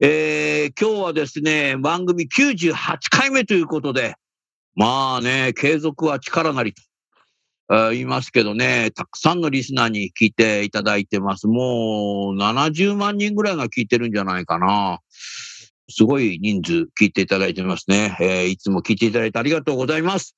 [0.00, 2.72] えー、今日はですね、番組98
[3.10, 4.14] 回目ということで、
[4.76, 6.82] まあね、継続は力なりと。
[7.70, 11.48] あー言いますけどね、たくさんのリスナーに聞いていただいてます。
[11.48, 15.00] もう70万人ぐらいが聞いてるんじゃないかな。
[15.90, 18.16] すごい人数聞いていただいてますね。
[18.20, 20.36] えーいつも聞いていただいてありがとうございます。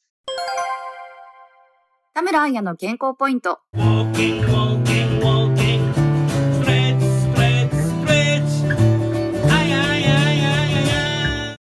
[2.15, 3.61] 田村彩の健康ポイント。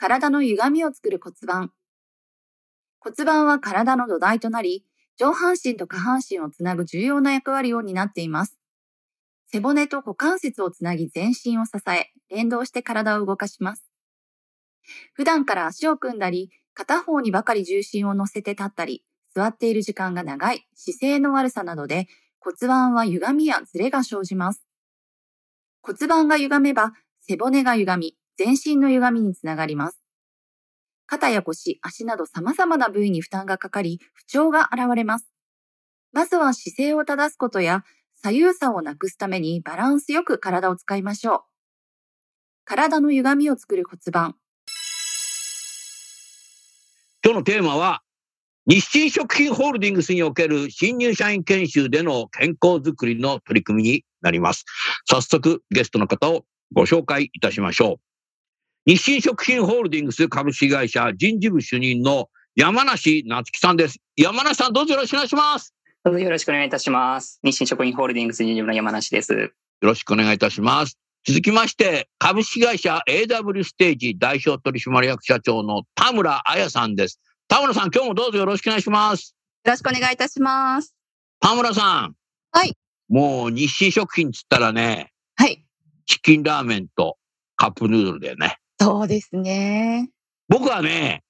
[0.08, 1.70] 体の歪みを作る骨盤。
[2.98, 4.86] 骨盤は体の土台となり、
[5.18, 8.58] 上半身と下半身をつなぐ重要な役割を担っています。
[9.52, 13.84] 背骨と股関節をつなぎ全身を支え、連動して体を動かします。
[15.12, 22.08] 普段から足を組んだり、片方にばかり重心を乗せて立ったり、座っている時間が長い、姿勢の悪さなどで
[22.40, 24.66] 骨盤は歪みやズレが生じます。
[25.82, 29.98] 骨盤が歪めば背骨が歪み、全身の歪みにつながります。
[31.06, 35.28] 肩や腰、足など様々な部位に負担がかかり、不調が現れます。
[36.12, 37.82] まずは姿勢を正すことや、
[38.22, 41.40] 左右差をなくすためにバランスよく体を使いましょう。
[42.64, 44.36] 体の歪みを作る骨盤。
[47.24, 48.02] 今日のテーマは、
[48.66, 54.64] 日清食品ホールディングスにおける新入社員研修での健康づくりの取り組みになります。
[55.06, 57.96] 早速、ゲストの方をご紹介いたしましょう。
[58.88, 63.98] 日清食品ホールディングス株式会社人事部主任の山梨夏樹さんです。
[64.16, 65.74] 山梨さん、どうぞよろしくお願いします。
[66.04, 67.38] どうぞよろしくお願いいたします。
[67.42, 69.34] 日清食品ホールディングス人事部の山梨です。
[69.34, 69.50] よ
[69.82, 70.96] ろしくお願いいたします。
[71.26, 77.20] 続きまして、株式会社 AW ステージ代表取締役社長の田村彩さんです。
[77.46, 79.36] 田村さん、今日もどうぞよろしくお願いします。
[79.66, 80.94] よろしくお願いいたします。
[81.40, 82.14] 田村さん。
[82.52, 82.74] はい。
[83.10, 85.62] もう日清食品っつったらね、はい。
[86.06, 87.18] チキンラーメンと
[87.56, 88.57] カップヌードルだよね。
[88.80, 90.10] そうですね。
[90.48, 91.22] 僕はね、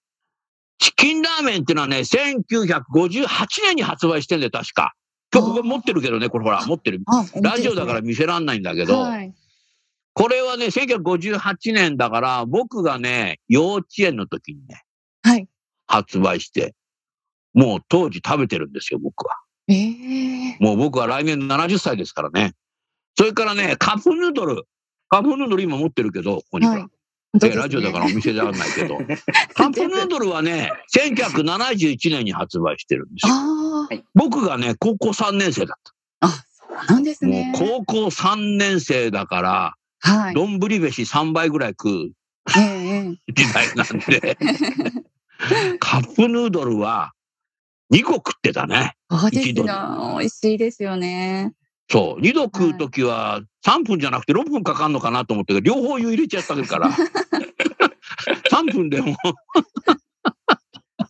[0.78, 3.26] チキンラーメンってのはね、1958
[3.64, 4.94] 年に発売してんだよ、確か。
[5.32, 7.00] 今日ここ持ってるけどね、これほら、持ってる。
[7.06, 9.34] あ、ラジオだから見せらんないんだけど、はい。
[10.14, 14.82] これはね、1958年だから、僕がね、幼稚園の時にね、
[15.22, 15.48] はい。
[15.86, 16.74] 発売して、
[17.54, 19.34] もう当時食べてるんですよ、僕は。
[19.68, 22.54] ええもう僕は来年70歳ですからね。
[23.16, 24.64] それからね、カップヌードル。
[25.08, 26.80] カップヌードル今持ってるけど、ここにほら。
[26.80, 26.97] はい
[27.42, 28.98] えラジオだからお店ではないけど。
[29.54, 33.34] カップヌードルはね、1971年に発売してるんですよ。
[34.14, 37.52] 僕がね、高校3年生だっあ、そうなんですね。
[37.54, 40.34] う高校3年生だから、はい。
[40.34, 42.12] 丼飯3杯ぐらい食う
[42.46, 44.38] 時代なんで、
[45.80, 47.12] カップヌードルは
[47.92, 48.94] 2個食ってたね。
[49.12, 49.64] えそうですよ。
[50.18, 51.52] 美味しいですよね。
[51.90, 52.20] そう。
[52.20, 56.90] 2度食うときは3分じゃなくて6分かかんのかなと思ったけど、両方湯入れちゃったから。
[58.50, 59.16] 3分でも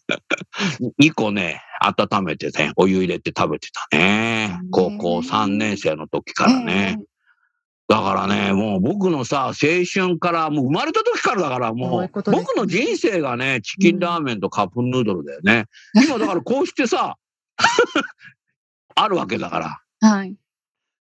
[1.01, 4.61] 2個ね、温めてね、お湯入れて食べてたね。
[4.71, 6.99] 高校3年生の時からね。
[7.89, 9.53] だからね、もう僕のさ、青
[9.91, 15.65] 春から、もう生まれた時からだから、もいう僕の人生がね、チキンラーメンとカップヌードルだよね。
[15.95, 17.17] 今だからこうしてさ、
[18.95, 20.09] あるわけだから。
[20.09, 20.37] はい。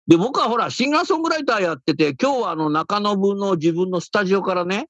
[0.07, 4.87] で、僕はほら、シンガーソングライターやってて、今日はあの中野部の自分のスタジオからね、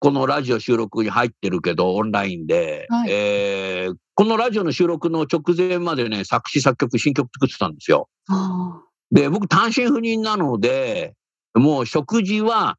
[0.00, 8.10] このラジオ収録に入ってるけど、オンラインで、はいえーこのラジオの収録の直前までね、作詞作曲、新曲作ってたんですよ。
[8.28, 11.14] あで、僕単身赴任なので、
[11.54, 12.76] もう食事は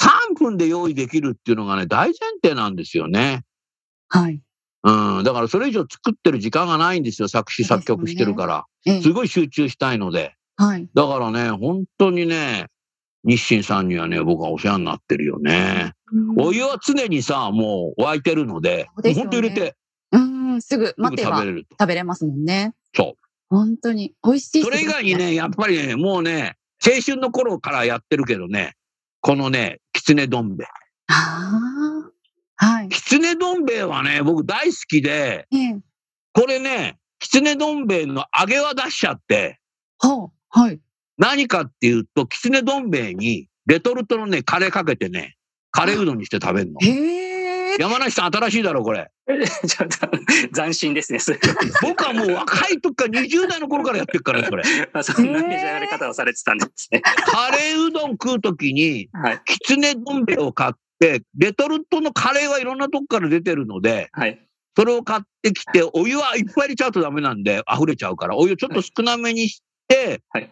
[0.00, 3.42] 3分で用意できるっていうのがね、大前提なんですよね。
[4.08, 4.40] あ、はい。
[4.82, 5.24] うん。
[5.24, 7.28] だからそれ以上作ってる時間がないんですよ。
[7.28, 8.64] 作詞作曲してるから。
[8.86, 10.37] ええすごい集中したいので。
[10.58, 10.88] はい。
[10.92, 12.66] だからね、本当にね、
[13.24, 15.92] 日清さんにはね、僕はお世話になってるよね。
[16.36, 19.76] お湯は常にさ、もう沸いてるので、でね本当入れて、
[20.10, 21.76] うん、すぐ待てば食べれると。
[21.78, 22.74] 食べれますもんね。
[22.94, 23.22] そう。
[23.48, 24.14] 本当に。
[24.24, 24.62] 美味しい。
[24.62, 25.14] それ以外に。
[25.14, 28.74] ね、やっぱりね、もうね、青春の頃からやってるけどね、
[29.20, 30.66] このね、きつねどん兵衛。
[31.08, 32.12] あ
[32.56, 32.66] あ。
[32.66, 32.88] はい。
[32.88, 35.80] きつねどん兵衛はね、僕大好きで、ええ。
[36.32, 39.60] これね、きつねどん兵衛の揚げは出しちゃって、
[39.98, 40.37] ほう。
[40.50, 40.80] はい。
[41.18, 45.36] 何かっていうと、きつねどん兵衛にレトルトのね、カレーかけてね、
[45.70, 46.80] カレーうどんにして食べるの。
[46.80, 47.24] へ
[47.74, 47.76] え。
[47.78, 49.10] 山梨さん新しいだろ、これ。
[49.66, 50.08] ちょっと
[50.54, 51.20] 斬新ですね。
[51.82, 54.62] 僕はもう若い時から20代の頃からやってるからね、それ。
[54.92, 57.02] あそんな召し上がり方をされてたんですね。
[57.02, 59.42] カレーうどん食う時に、はい。
[59.44, 64.40] きつねどん兵衛を買って、レトルトのカレーはいろんなとこから出てるので、はい。
[64.76, 69.67] それを買ってきて、お湯はいっぱい入れちゃうとダメなんで、溢れちゃうから、お湯ちょっと少なめにして、
[70.30, 70.50] はい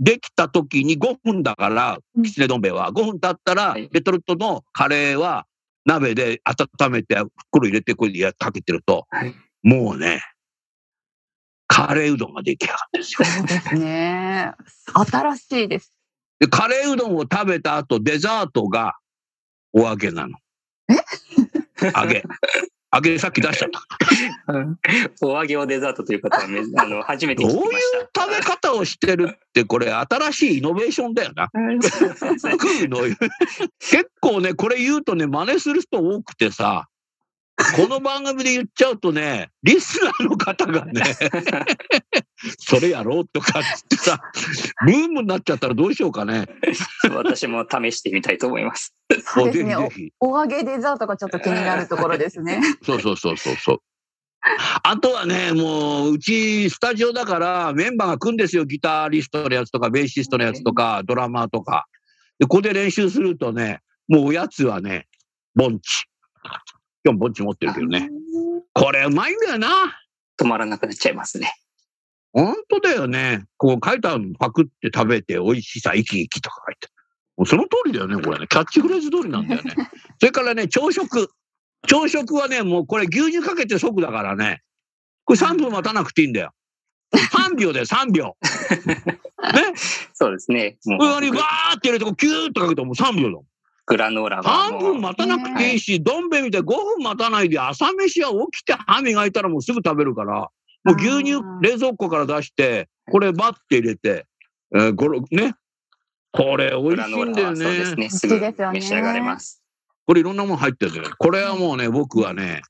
[0.00, 2.92] できた時に5分だからうん、きつねどん兵衛は。
[2.92, 5.46] 5分経ったらはい、レトルトのカレーは
[5.88, 7.16] 鍋で温めて、
[7.48, 9.34] 袋入れて、これでやかけてると、はい。
[9.62, 10.22] もうね、
[11.66, 13.24] カレーうどんが出来上がるんですよ。
[13.24, 14.52] そうですね。
[14.94, 15.94] 新しいです。
[16.38, 18.96] で、カレーうどんを食べた後、デザートが
[19.72, 20.38] お揚げなの。
[21.96, 22.22] 揚げ。
[22.98, 23.80] 揚げさっき出しちゃった。
[25.26, 27.80] お揚げをデザートという方はめあの 初めて聞きまどういう。
[28.16, 31.48] 食べ方をしてるって、これ新しいイノベーションだよな。
[31.52, 32.98] 食うの。
[33.78, 36.88] 結構ね、これ言うとね、真似する人多くてさ、
[37.76, 41.02] この番組で言っちゃうとね、リスナーの方がね、
[42.58, 44.20] それやろうとかってさ、
[44.86, 46.46] ブームになっちゃったらどうしようかね。
[47.10, 48.94] 私も試してみたいと思います。
[49.24, 49.76] そうですね。
[50.20, 52.60] お揚げデザートがちょっと気になるところですね。
[52.84, 53.78] そうそうそうそうそう。
[54.84, 58.64] あとはね、もう、うちスタジオだからメンバーが来るんですよ。
[58.66, 61.86] ギタリストのやつとか、ベーシストのやつとか、ドラマーとか。
[62.38, 65.08] で、ここで練習するとね、もうおやつはね、
[65.56, 66.04] ボンチ。
[67.08, 68.10] 今日ボンチ持ってるけどね。
[68.74, 69.68] これうまいんだよな。
[70.38, 71.54] 止まらなくなっちゃいますね。
[72.34, 73.46] 本当だよね。
[73.56, 76.88] こう書いてあるのパクって食べて美味しさ、生き生きとか書いて。
[77.38, 78.46] もうその通りだよね、これね。
[78.46, 79.74] キャッチフレーズ通りなんだよね。
[80.20, 81.30] それからね、朝食。
[81.86, 84.60] 朝食はね、もうこれ牛乳かけて即だからね。
[85.24, 86.52] これ3分待たなくていいんだよ。
[87.14, 88.36] 3秒で3秒。
[88.84, 89.72] ね。
[90.12, 90.76] そうですね。
[90.84, 93.44] もこれにうバーって入れて、キューッとかけてもう3秒だもん。
[93.88, 100.50] グラノーラは3もう分待たなくていいし、どん兵衛みたいに5分待たないで朝飯は起きて歯磨いたらもうすぐ食べるから、
[100.84, 104.26] もう牛乳冷蔵庫から出して、これバッて入れて、
[104.74, 105.54] えー、ごろね。
[106.30, 107.96] これ美味しいんだよノーラはそうですね。
[107.96, 108.10] ね。
[108.10, 109.62] すぐ召し上がれます。
[110.06, 110.92] これいろんなもの入ってる。
[111.18, 112.62] これはもうね、僕はね、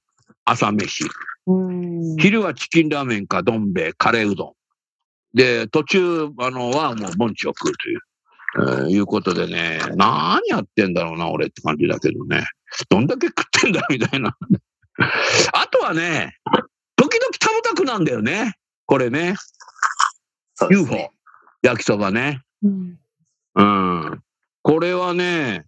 [0.44, 1.04] 朝飯。
[1.46, 2.16] うん。
[2.16, 4.52] 昼はチキンラーメンかどん兵衛、カレーうどん。
[5.34, 8.00] で、途中、あの、はもうぼんちを食うという。
[8.58, 12.44] えーいうことでね、何やってんだろうな、俺って感じだけどね。
[12.88, 14.36] どんだけ食ってんだみたいな。
[15.52, 16.36] あとはね、
[16.96, 18.54] 時々食べたくなんだよね。
[18.86, 19.34] これね。
[20.54, 21.10] そうです UFO ね。。
[21.62, 22.42] 焼きそばね。
[22.62, 22.98] うん
[23.54, 24.22] うん。
[24.62, 25.64] これはね、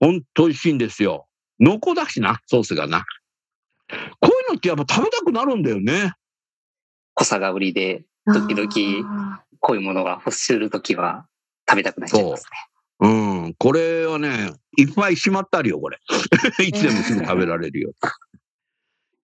[0.00, 1.26] ほんと美味しいんですよ。
[1.60, 3.04] 濃厚だしな、ソースがな。
[3.90, 6.12] こういうのってやっぱ食べたくなるんだよね。
[7.14, 11.26] 濃さが売りで、時々あこういうものが欲するときは
[11.70, 12.50] 食べたくなっちゃいますね。
[13.00, 13.08] う
[13.48, 13.54] ん。
[13.58, 15.98] これはね、いっぱいしまってあるよ、これ。
[16.66, 17.92] いつでもすぐ食べられるよ。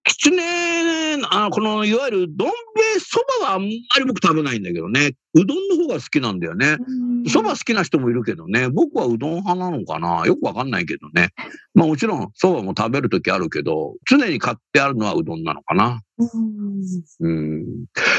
[0.03, 5.11] きつね、あこの、いわゆるどん兵衛そばはあんまり僕食べないんだけどね。
[5.33, 6.77] うどんの方が好きなんだよね。
[7.25, 8.69] ーそば好きな人もいるけどね。
[8.69, 11.31] 僕はうどん派なのかなよくわかんないけどね。
[11.73, 16.01] まあもちろんそばも食べるときあるけど、常に買ってあるのはうどんなのかな。
[16.17, 16.81] うん
[17.19, 17.65] うん。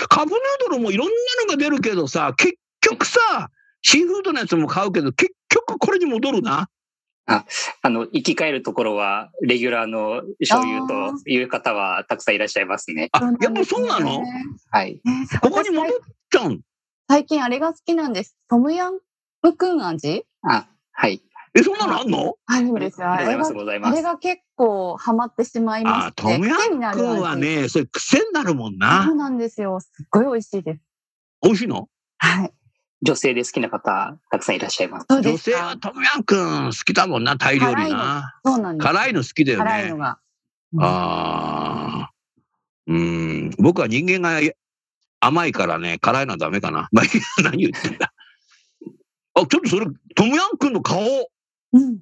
[0.09, 0.39] カップヌー
[0.71, 1.13] ドルもいろんな
[1.47, 3.51] のが出るけどさ、結局さ、
[3.89, 6.69] シーフードのやつも買うけど、結局これに戻るな。
[7.25, 7.45] あ
[7.89, 13.09] の、生き返るところは、レギュラーの醤油という方はたくさんいらっしゃいますね。
[13.13, 14.25] あ、やっぱそうなの？
[14.71, 15.01] はい。
[15.05, 15.97] ねここに戻っ
[16.31, 16.61] ちゃうん？
[17.09, 18.37] 最近あれが好きなんです。
[18.51, 19.01] トムヤム
[19.57, 20.27] クン味？
[20.43, 21.23] あ、はい。
[21.55, 22.35] え、そんなのあんの？
[22.45, 23.11] あるんですよ。
[23.11, 23.47] あれが。
[23.89, 26.23] あれが結構ハマってしまいまあし、て。
[26.23, 27.41] トムヤ癖になるムクンは味。
[27.41, 29.15] ね、それ癖になるもんそなう。
[29.15, 29.81] なんですよ。
[29.81, 30.81] すっごい美味しいです。
[31.43, 31.89] 美味しいの？
[32.19, 32.53] はい。
[33.03, 35.07] 女性で好きな方、たくさんいらっしゃいます。
[35.09, 38.39] 女性はトムヤン好きだもんな、タイ料理な。
[38.45, 38.87] そうなんです。
[38.87, 39.97] 辛いの好きだよね辛いの。
[39.99, 40.19] が。
[40.73, 42.11] うんああ。
[42.89, 43.51] うん。
[43.59, 44.41] 僕は人間が
[45.21, 46.89] 甘いからね、辛いのはダメかな。
[47.43, 48.13] 何言ってんだ。
[49.35, 51.01] あ、ちょっとそれ、トムヤンの顔。
[51.73, 52.01] うん。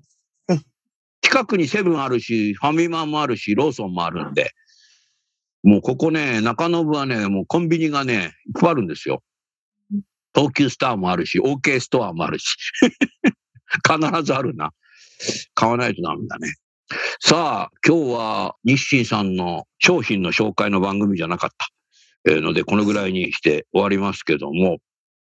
[1.20, 4.52] 近くにセブンあるし、ファミマもあるし、ローソンもあるんで、
[5.62, 9.22] もうここね、中延はね、もうコンビニがね、いっぱいあるんですよ。
[10.36, 12.56] 東急スターもあるし、OK ストアもあるし。
[13.88, 14.70] 必ずあるな。
[15.54, 16.54] 買わないとダメだね。
[17.20, 21.68] さあ、今日は日清さんの商品の紹介の番組じゃなかった。
[22.30, 24.78] えーので、このぐらいにして終わりますけども、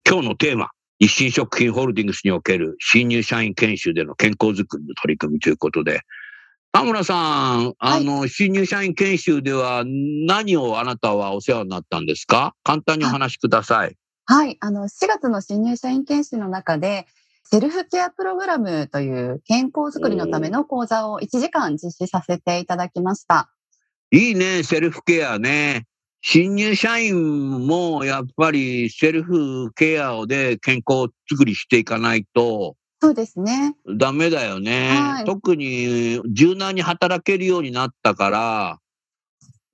[0.08, 6.02] 今日のテーマ、日清食品ホールディングスにおける新入社員研修での健康づくりの取り組みということで、
[6.72, 12.54] 田村さん、あの、新入社員研修では何をあなたはお世話になったんですか？
[12.64, 13.96] 簡単にお話しください。
[14.28, 14.58] はい。
[14.60, 17.08] あの、4月の新入社員研修の中で、
[17.46, 23.50] セルフケアプログラムという健康づくりのための講座を1時間実施させていただきました。
[24.12, 25.88] いいね、セルフケアね。
[26.22, 33.76] 新入社員もやっぱりセルフケアで健康づくりしていかないとそうですね。
[33.98, 34.90] ダメだよね。
[34.90, 38.80] はい特に柔軟に働けるようになったから、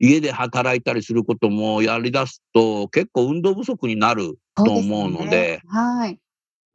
[0.04, 6.20] 家で働いたりすることもやり出すと結構運動不足になると思うので、はい。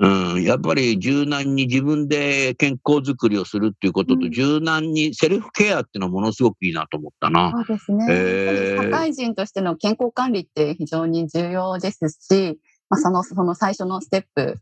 [0.00, 7.52] うん、やっぱり柔軟に自分で健康づくりをするっていうことと、うん柔軟にセルフケアっていうのはものすごくいいなと思ったな。
[7.52, 8.06] そうですね。
[8.08, 12.58] へー社会人としての健康管理って非常に重要ですし、
[12.88, 14.58] まあ、その、その最初のステップ。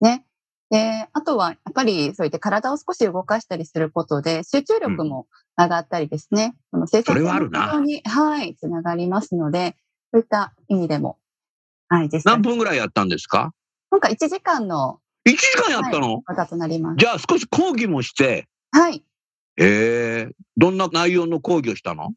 [0.00, 0.26] ね。
[0.70, 6.56] で、あとは、やっぱりそういって体を少し動かしたりすることで、集中力も上がったりですね。
[6.72, 9.76] その生産性のそれはあるな向上に、はい、つながりますので、
[10.12, 11.18] そういった意味でも、
[11.88, 13.52] はい、何、分ぐらいやったんですか？
[13.90, 16.96] 今回1時間の ?1 時間やったの、講座となります。
[16.98, 19.04] じゃあ少し講義もして、はい。
[19.58, 22.12] ええどんな内容の講義をしたの？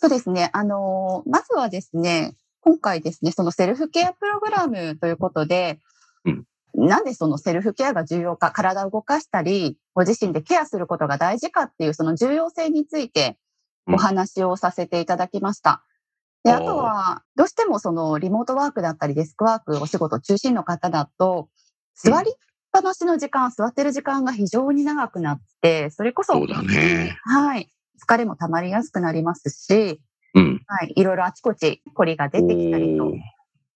[0.00, 0.48] そうですね。
[0.54, 5.78] あのーまずはですね、今回ですね、そのセルフケアプログラムということで、
[6.24, 13.38] うんなんでそのセルフケアが重要か、体を動かしたり、ご自身でケアすることが大事かっていうその重要性について
[13.86, 15.82] うんお話をさせていただきました。
[16.44, 21.48] で、あとは、どうしてもそのリモートワークだったりデスクワークお仕事中心の方だと、
[21.94, 22.34] 座りっ
[22.72, 27.18] ぱなしの時間、座ってる時間が非常に長くなって、それこそ、そうだね。
[27.24, 27.70] はい。
[28.02, 30.00] 疲れも溜まりやすくなりますし、
[30.34, 30.62] うん。
[30.66, 30.92] はい。
[30.94, 33.12] いろいろあちこち凝りが出てきたりと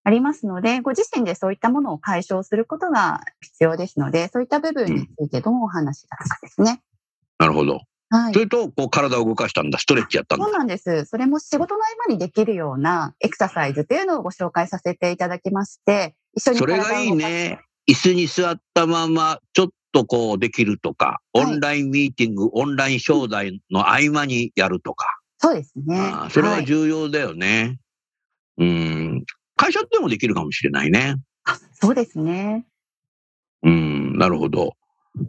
[0.04, 6.82] ありますので、ご自身でそういったものを解消することが必要ですので、そういった部分についてどうお話しいたかですね。
[7.38, 7.80] なるほど。
[8.10, 8.38] はいそ。
[8.38, 9.78] れと、こう、体を動かしたんだ。
[9.78, 10.52] ストレッチやったんだそう。
[10.52, 11.06] なんです。
[11.06, 17.60] それも仕事の合間にできるようなエクササイズというのをご紹介させていただきまして、一緒にそれがいいね。
[17.88, 25.06] 椅子に座ったまま、ちょっとこう、できるとか、はいオンラインミーティング、オンライン商材の合間にやるとか。
[25.38, 26.12] そうですね。
[26.30, 27.78] それははい重要だよね。
[28.58, 29.24] うん。
[29.56, 31.16] 会社でもできるかもしれないね。
[31.44, 32.66] あそうですね。
[33.62, 34.74] うん、なるほど。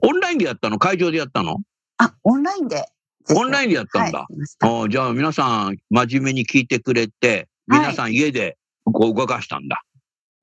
[0.01, 0.79] オンラインでやったの？
[0.79, 1.57] 会場でやったの？
[1.97, 2.85] あ、オンラインで。
[3.33, 4.27] オンラインでやったんだ
[4.59, 4.89] はい。
[4.89, 9.81] じゃあ皆さん真面目に聞いてくれて、はい皆さん家でこう動かしたんだ。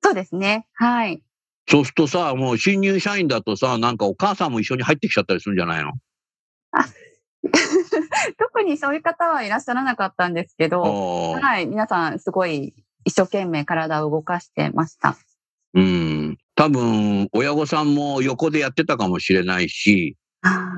[0.02, 0.66] そうですね。
[0.74, 1.22] はい。
[1.68, 5.92] そうするとさ、もう新入社員だとさ、なんかお母さんも一緒に入ってきちゃったりするんじゃないの？
[8.38, 11.66] 特にそういう方はいらっしゃらなかったんですけど、ああはい。
[11.66, 12.74] 皆さんすごい
[13.04, 15.16] 一生懸命体を動かしてました。
[15.74, 16.38] うん。
[16.54, 20.16] 多分、親御さんも横でやってたかもしれないし、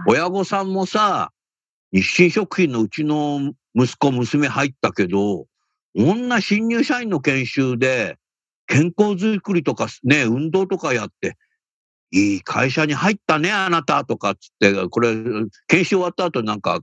[0.06, 1.32] 親御さんもさ、
[1.92, 5.46] 日清食品のうちの息子、娘入ったけど、
[5.96, 8.16] こんな新入社員の研修で、
[8.66, 11.36] 健康づくりとかね、運動とかやって、
[12.10, 15.14] いい会社に入ったね、あなたとかっつって、これ、
[15.66, 16.80] 研修終わった後なんか、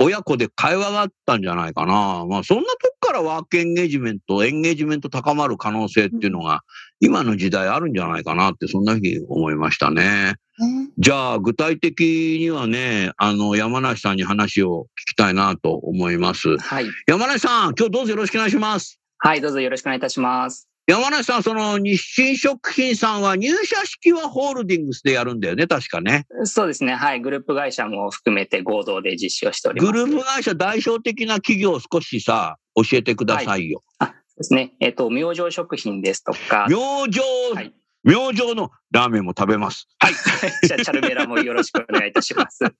[0.00, 2.24] 親子で会話があったんじゃないかな。
[2.26, 2.68] まあ、そんなと
[3.00, 6.62] こからワークエンゲージメント、エンゲージメント高まる可能性っていうのが、
[7.00, 10.34] 今の時代あるんじゃないかなって、そんなふうに思いましたね。
[10.58, 16.58] ねじゃあ、具体的にはね、あの、山梨さんに話を聞きたいなと思います。
[16.58, 16.86] はい。
[17.06, 19.00] 山梨さん、今日どうぞよろしくお願いします。
[19.18, 20.67] はい、どうぞよろしくお願いいたします。
[20.88, 26.26] 山梨さん、その日清食品さんは入社式はホールディングスでやるんだよね、確かね。
[26.44, 26.94] そうですね。
[26.94, 27.20] はい。
[27.20, 29.92] グループ会社も含めて合同で実施をしております。
[29.92, 33.82] グループ会社代表的な企業を少しさ、教えてくださいよ。
[33.98, 34.72] あ、そうですね。
[34.80, 37.20] えっ、と、明星食品ですとか、明星、
[37.54, 39.88] はい明星のラーメンも食べます。
[39.98, 40.14] はい。
[40.66, 42.64] じゃあチャルメラもよろしくお願いいたします。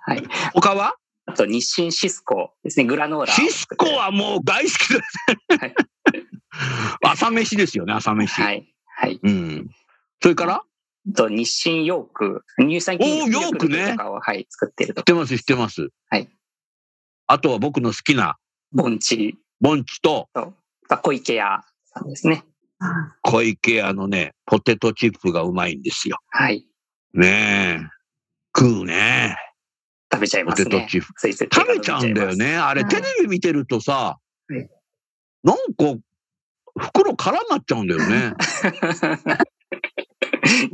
[0.00, 0.24] はい。
[0.54, 0.96] 他は？
[1.26, 2.86] あと、日清シスコですね。
[2.86, 3.32] グラノーラ。
[3.32, 5.60] シスコはもう大好きです。
[5.60, 5.74] はい
[7.02, 8.40] 朝飯ですよね、朝飯。
[8.40, 8.74] はい。
[8.86, 9.18] はい。
[9.22, 9.70] うん。
[10.20, 10.54] それから？
[10.56, 12.44] あと、日清ヨーク。
[12.60, 15.04] 乳酸菌ヨークねとかを、はい、作っていると知っ。
[15.04, 15.88] てます、知ってます。
[16.10, 16.28] はい。
[17.26, 18.36] あとは僕の好きな、
[18.70, 20.54] ボンチボンチとと、
[21.02, 22.44] 小池屋さんですね。
[22.78, 26.18] あ小池屋のね、ポテトチップがうまいんですよ。
[26.28, 26.66] はい。
[27.14, 27.88] ねえ。
[28.56, 29.36] 食うね。
[30.12, 30.70] 食べちゃいポますね。
[30.70, 31.32] テトチップ。
[31.32, 32.56] 食べちゃうんだよね。
[32.56, 34.18] あれ、はいテレビ見てるとさ、
[34.48, 34.68] はい
[35.44, 36.00] なんか、
[36.78, 38.34] 袋空になっちゃうんだよね。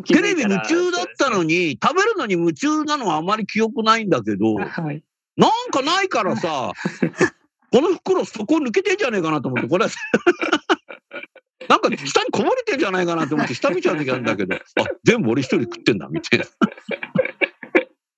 [0.07, 5.03] テレビ夢中だったのに、食べるのに夢中なのはあまり記憶ないんだけど、はい。
[5.37, 6.73] なんかないからさ、
[7.71, 9.87] この袋そこ抜けてんじゃねえかなと思って、これ、
[11.69, 14.61] なんか下にこぼれてんじゃないかなと思って下見ちゃう時あるんだけど、あ、
[15.05, 16.47] 全部俺一人食ってんだ、みたいな。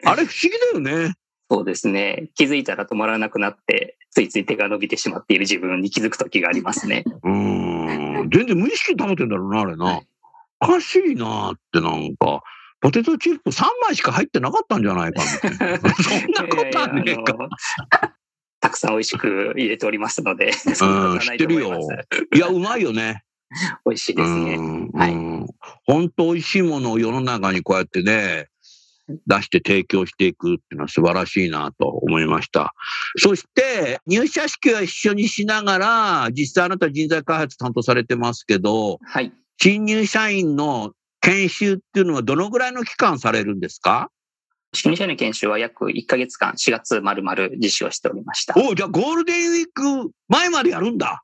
[0.05, 1.15] あれ不思議だよね。
[1.51, 2.31] そうですね。
[2.37, 7.03] 気づいたら止まらなくなって、ついつい手が伸びてしまっている自分に気づく時がありますね。
[7.25, 7.70] うーん。
[8.31, 9.85] 全然無意識に食べてんだろうな、あれな。
[9.85, 10.07] はい
[10.63, 12.43] おかしいなってなんか、
[12.81, 15.79] ポテトチップ3枚しか入ってなかったんじゃないかみたいな。
[15.97, 17.15] そんなことはねえか。
[17.15, 17.49] いやいやあの
[18.61, 23.25] たくさん美味しく入れておりますので、 そんなことはないや、うまいよね。
[23.87, 24.55] 美味しいですね。
[24.57, 25.47] うんはいうん
[25.87, 28.50] 本当美味しいものを世の中にこうやってね、
[29.27, 32.75] 出して提供していくっていうのは素晴らしいなと思いました。
[33.17, 39.33] そして、入社式は一緒にしながら、実際あなた人材開発担当されてますけど、はい。
[39.61, 44.11] 新入社員の研修っていうのはどのぐらいの期間されるんですか？
[44.73, 48.55] 新入社員の研修は約1ヶ月間、4月丸々実施をしておりました。
[48.57, 51.23] おうじゃあゴールデンウィーク前までやるんだ。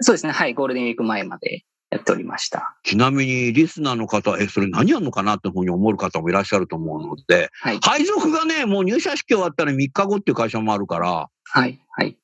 [0.00, 0.32] そうですね。
[0.32, 0.54] はい。
[0.54, 1.64] ゴールデンウィーク前まで
[1.94, 2.76] やっておりました。
[2.82, 7.78] ちなみにリスナーの方は、え、それ何やるのかなってふうに思う方もいらっしゃると思うので、はい。
[7.80, 11.80] 配属がね、もう入社式終わったら3日後っていう会社もあるから、はい。
[11.92, 12.16] はい。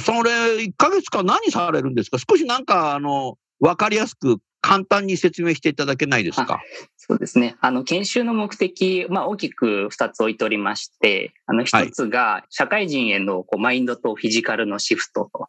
[0.00, 0.30] それ
[0.64, 2.16] 1ヶ月間何されるんですか？
[2.18, 6.62] 少しなんか、あの、わかりやすく簡単に説明していただけないですか？
[6.96, 7.56] そうですね。
[7.60, 15.48] あの、研修の目的、まあ、大きく2つ置いておりまして、あの、1つが、社会人へのこうマインドとフィジカルのシフトと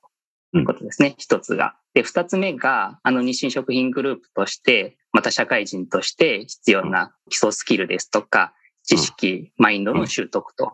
[0.58, 1.16] いうことですね。
[1.20, 1.76] 1つが。
[1.94, 8.54] で、2つ目が、あの、日清食品グループとして、また社会人として必要な基礎スキルですとか、
[8.84, 10.70] 知識、マインドの習得という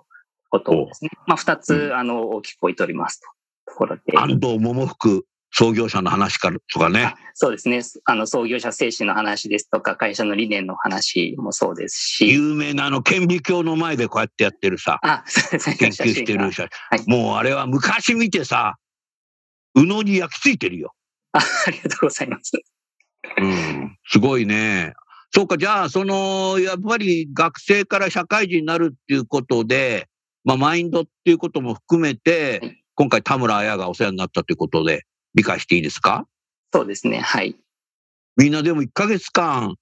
[0.49, 1.09] ことですね。
[1.25, 3.27] まあ、2つ、あの、大きく置いておりますと。
[3.71, 4.17] ところで。
[4.17, 7.15] 安藤桃福創業者の話からとかね。
[7.33, 7.81] そうですね。
[8.05, 12.29] あの、創業者精神の話ですとか、会社の理念の話もそうですし。
[12.29, 15.75] 有名なあの顕微鏡の前でこうやってやってるさ、あ、そうですね。
[15.77, 18.77] 研究してる写写はいもうあれは昔見てさ、
[19.77, 20.93] 右脳に焼き付いてるよ。
[21.33, 22.51] 真あありがとうございます。
[23.39, 24.93] うん、すごいね。
[25.31, 30.07] そうか、じゃあ、その、やっぱり学生から社会人になるっていうことで、
[30.43, 36.25] まあ、マインドっていうことも含めてはい、今回田村彩がお世話になったということで、理解していいですか？
[36.73, 37.19] そうですね。
[37.19, 37.55] はい。
[38.37, 39.75] みんなでも1ヶ月間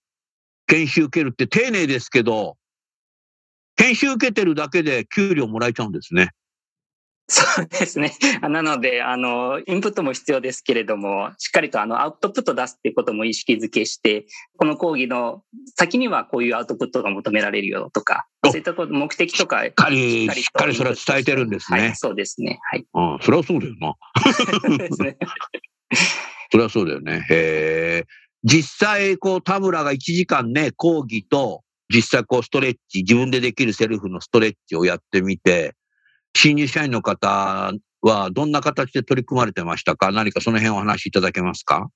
[0.67, 2.57] 研修受けるって丁寧ですけど、
[3.77, 6.31] 研修受けてるだけで給料もらえちゃうんですね。
[7.27, 8.13] そうですね。
[8.41, 15.41] あなので、あの、インプットも必要ですけれども、しっかりとあの、アウトプット出すっていうことも意識づけして、この講義の
[15.75, 21.95] 先にはこういうアウトプットが求められるよとか、おそういったこと、目的とか、ししっかり、としっかりそれは伝えてるんですねはい、。
[21.95, 22.59] そうですね。
[22.61, 22.85] はい。
[22.93, 23.95] うん、それはそうだよな。
[26.51, 27.25] そ れはそうだよね。
[27.29, 28.05] へえ。
[28.43, 35.73] 実際、こう、田村が1時間ね、講義と、実際こう、ストレッチ、自分でできるセルフのストレッチをやってみて、
[36.35, 37.71] 新入社員の方
[38.01, 40.11] はどんな形で取り組まれてましたか？
[40.11, 41.89] 何かその辺お話しいただけますか？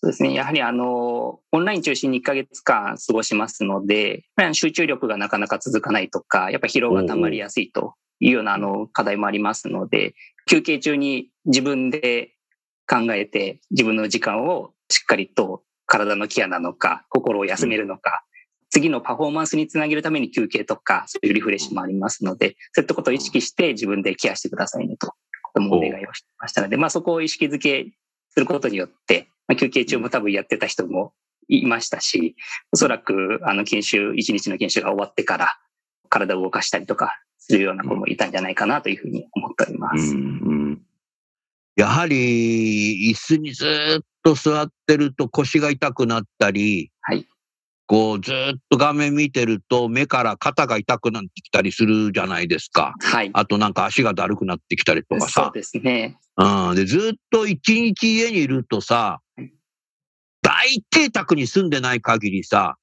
[0.00, 0.32] そうですね。
[0.32, 10.14] やはりあの、オンライン中心に1ヶ月間過ごしますので、集中力がなかなか続かないとか、やっぱ疲労が溜まりやすいというようなあの課題もありますので、
[10.46, 12.32] 休憩中に自分で
[12.88, 18.22] 考えて自分の時間をしっかりと体のケアなのか、心を休めるのか、
[18.70, 25.14] 次のパフォーマンスにつなげるために休憩とか、そういうリフレッシュもありますので、そういったことを意識して自分でケアしてくださいねと、
[25.54, 27.92] ともお願いをしてましたので、まあそこを意識づけ
[28.30, 31.12] することによって、まあ、休憩中も多分やってた人も
[31.48, 32.36] いましたし、
[32.72, 35.58] おそらくあの研修、一日の研修が終わってから
[36.08, 40.14] 体を動かしたりとかするような子もいたんじゃないかなというふうに思っております。
[40.14, 40.82] うんうん
[41.78, 43.64] やはり、椅子にず
[44.00, 46.97] っと座ってると腰が痛くなったり、はい。
[47.88, 48.34] こうずっ
[48.68, 52.94] と画面見てると目から肩が痛くなってきたりするじゃないですか。
[53.00, 53.30] はい。
[53.32, 55.50] あとなんか足がだるくなってきたりとかそうさ。
[55.54, 56.18] ですね。
[56.36, 56.76] うん。
[56.76, 59.52] で、ずっと一日家にいるとさはい、
[60.42, 62.76] 大邸宅に住んでない限りさ、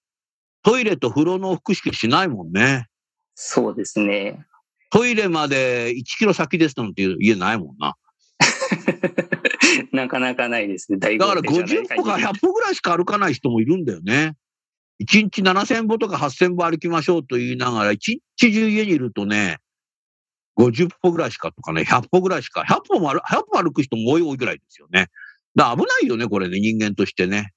[0.63, 2.87] トイレと風呂の往復しないもんね。
[3.35, 4.43] そうですね。
[4.89, 7.95] トイレまで1キロ先ですなんていう家ないもんな。
[9.93, 10.97] なかなかないですね。
[10.97, 14.35] 大だから豪邸じゃない50歩か限り100歩ぐらいしか歩かない人もいるんだよね。
[15.01, 19.57] 1日7000歩とか8000歩歩きましょうと言いながら、一日中家にいるとね、
[20.57, 25.07] 50歩ぐらいしかとかね、100歩ぐらいしか、100歩も歩 ,100 歩歩く人も多い多いぐらいですよね。
[25.55, 27.51] だ危ないよね、これね、人間としてね。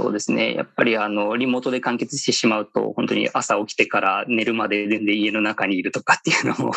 [0.00, 0.54] そうですね。
[0.54, 6.72] やっぱりあの、リモートで完結してしまうと、本当に朝起きてから寝るまで全然家の中にいるとかっていうのも、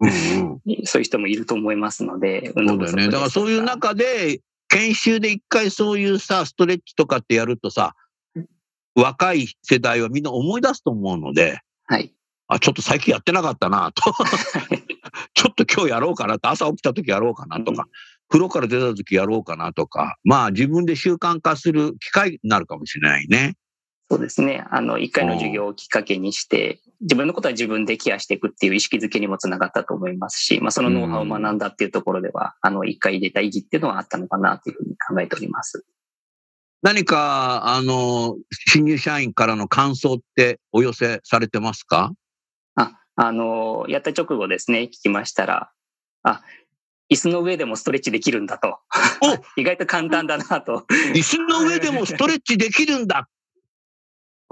[0.00, 0.86] うんうん。
[0.86, 3.12] そういう人もいると思いますので、運動不足そうだよね。
[3.12, 7.94] だからそういう中で、研修で一回そういうさ、ストレッチとかってやるとさ、
[8.94, 12.12] 若い世代はみんな思い出すと思うので、はい。
[12.48, 14.12] あ、ちょっと最近やってなかったなと。
[15.34, 16.48] ちょっと今日やろうかなと。
[16.48, 17.86] 朝起きた時やろうかなとか、
[18.28, 23.54] 風呂から出た時やろうかなとか、まあ自分で習慣化する機会になるかもしれないね。
[24.10, 24.64] そうですね。
[24.70, 35.86] あの、一回の授業をきっかけにして、自分のことは自分でケアしていくっていう意識づけにもつながったと思いますし、まあ、そのノウハウを学んだっていうところでは、あの、一回入れた意義っていうのはあったのかなというふうに考えております。
[36.82, 38.36] 何か、あの、
[38.68, 42.12] 新入社員からの感想ってお寄せされてますか？
[42.76, 45.70] あ、あの、やった直後ですね、聞きましたら、
[46.22, 46.42] あ、
[47.12, 48.78] 椅子の上でもストレッチできるんだと。
[49.56, 50.86] 意外と簡単だなと。
[51.14, 53.28] 椅子の上でもストレッチできるんだ。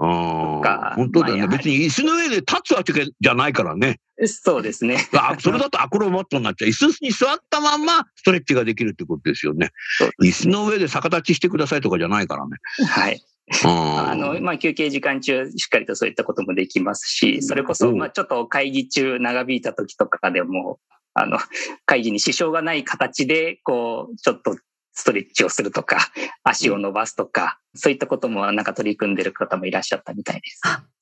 [0.01, 1.41] あかあ、本当だよね。
[1.47, 3.99] まあ別に椅子の上で立つわけじゃないからね。
[4.25, 4.97] そうですね。
[5.13, 6.69] あそれだとアクロバットになっちゃう。
[6.69, 9.71] 椅子に座ったまんまストレッチができるってことですよね。
[9.97, 12.57] そう椅子の上で逆立ちしてくださいとかじゃないからね。
[12.87, 13.21] はい。
[13.65, 20.79] ああの、まあ、休憩時間中、しっかりとそういったこともできますし、それこそ、うんまあ、ちょっと会議中長引いた時とかでも、
[21.15, 21.39] あの、
[21.85, 24.55] 会議に支障がない形で、こう、ちょっと
[24.93, 25.97] ストレッチをするとか、
[26.43, 30.61] 足を伸ばすとか、そういったこともなんか取り組んでる方もいらっしゃったみたいです。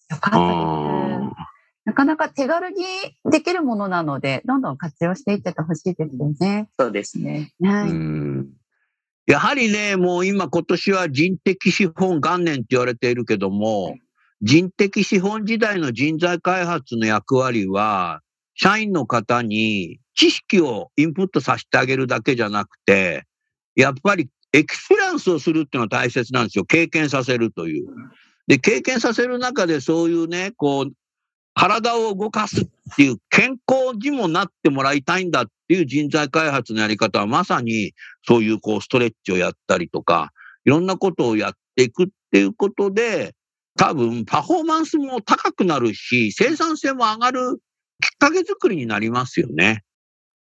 [0.10, 1.47] よかったあです。
[1.86, 2.84] なかなか手軽に
[3.32, 6.69] できるものなので、どんどん活用していっててほしいですよね。
[6.78, 7.54] そうですね。
[7.62, 7.89] はい。
[7.89, 8.47] うん
[9.28, 13.97] やはりね、もう今今年は人的資本元年って言われているけども、
[14.41, 18.21] 人的資本時代の人材開発の役割は、
[18.56, 23.26] 社員の方に知識をインプットさせてあげるだけじゃなくて、
[23.78, 26.66] やっぱり experience をするっていうのは大切なんですよ。
[26.66, 27.88] 経験させるという。
[28.48, 30.92] で、経験させる中でそういうね、こう、
[31.54, 37.94] 体を動かすっていう健康にもなってもらいたいんだっていう人材開発のやり方はまさに
[38.28, 40.32] そういうこうストレッチをやったりとか、
[40.66, 43.34] いろんなことをやっていくっていうことで、
[43.78, 47.58] 多分パフォーマンスも高くなるし、生産性も上がる
[48.02, 49.84] きっかけ作りになりますよね。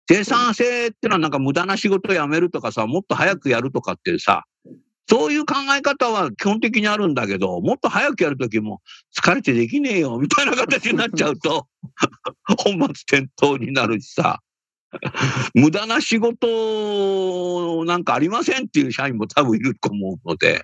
[0.08, 4.44] 生産性ってのはなんか無駄な仕事をやめるとかさ、もっと早くやるとかってさ、
[5.08, 8.82] そういう考え方は基本的にあるんだけど、もっと早くやるときも
[9.16, 11.66] 疲れてできねえよみたいな形になっちゃうと、
[12.58, 14.40] 本末転倒になるしさ、
[15.54, 20.62] 無駄な仕事なんかありませんっていう社員も多分いると思うので、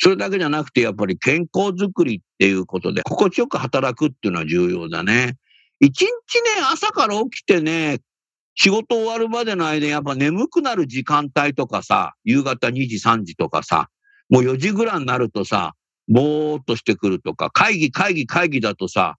[0.00, 5.36] それだけじゃなくてやっぱり健康づくりっていうことで、心地よく働くっていうのは重要だね。
[5.80, 6.10] 一日ね、
[6.70, 8.00] 朝から起きてね、
[8.54, 13.88] 仕事終わるまでの間にやっぱ眠くなる時間帯とかさ、夕方2時3時とかさ、
[14.28, 15.74] もう4時ぐらいになるとさ、
[16.08, 19.16] ぼーっとしてくるとか、会議会議会議だとさ、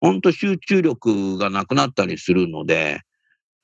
[0.00, 3.00] ほんと集中力がなくなったりするので、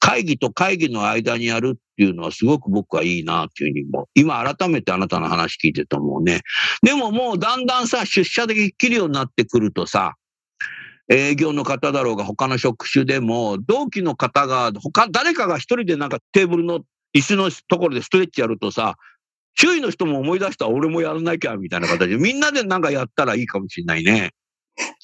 [0.00, 6.42] 会議と会議の間にやるっていうのはすごく僕はいいなっていうふうにも、今改めてあなたの話聞いてて思うね。
[6.82, 10.14] でももうだんだんさ、出社できるようになってくるとさ、
[11.08, 16.80] 営業の方だろうが他の職種でも、同期の方が、他、誰かが一人でなんかテーブルの
[17.16, 18.96] 椅子のところでストレッチやるとさ、
[19.54, 24.32] 周囲の人も思い出したら俺もやらなきゃみたいな形で、みんなでなんかやったらいいかもしれないね。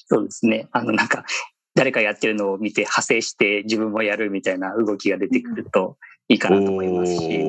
[0.07, 0.67] そうですね。
[0.71, 1.25] あの、なんか、
[1.73, 5.97] 誰かやってるのを見て派生して自分もやるみたいな動きが出てくると
[6.29, 7.41] いいかなと思いますし。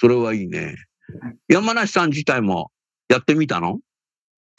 [0.00, 0.74] それはいいね。
[1.46, 2.72] 山梨さん自体も
[3.08, 3.78] やってみたの？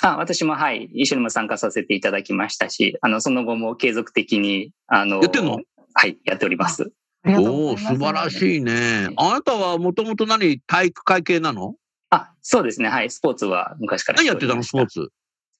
[0.02, 5.60] あ私もはい、一緒にも参加させていただきましたし、あの、その後も継続的に、あの、やってんの？
[5.94, 6.92] はい、やっております。
[7.28, 9.10] おお素晴らしいね。
[9.18, 11.76] あなたはもともと何体育会系なの？
[12.10, 12.90] あ、そうですね。
[12.90, 14.64] はい、スポーツは昔から何やってたの？
[14.64, 15.02] スポーツツ。
[15.02, 15.12] ス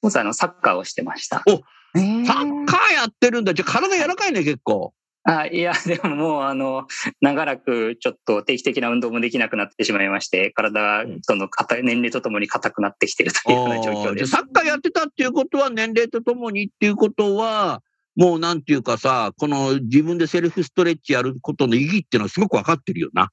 [0.02, 1.44] ポーツはあの、サッカーをしてました。
[1.48, 3.54] えーサッカーやってるんだ。
[3.54, 4.94] じゃあ体柔らかいね、結構。
[5.28, 6.88] あいや、 でももう、あの、
[7.20, 14.32] 長らくちょっと定期的な運動もできなくなってしまいまして、体がその硬い年齢とともに硬くなってきてるというような状況です。
[14.32, 17.82] サッカーやってたっていうことは年齢とともにっていうことは、
[18.16, 23.30] もうなんていうかさ、この自分でセルフストレッチやることの意義っていうのはすごくわかってるよな。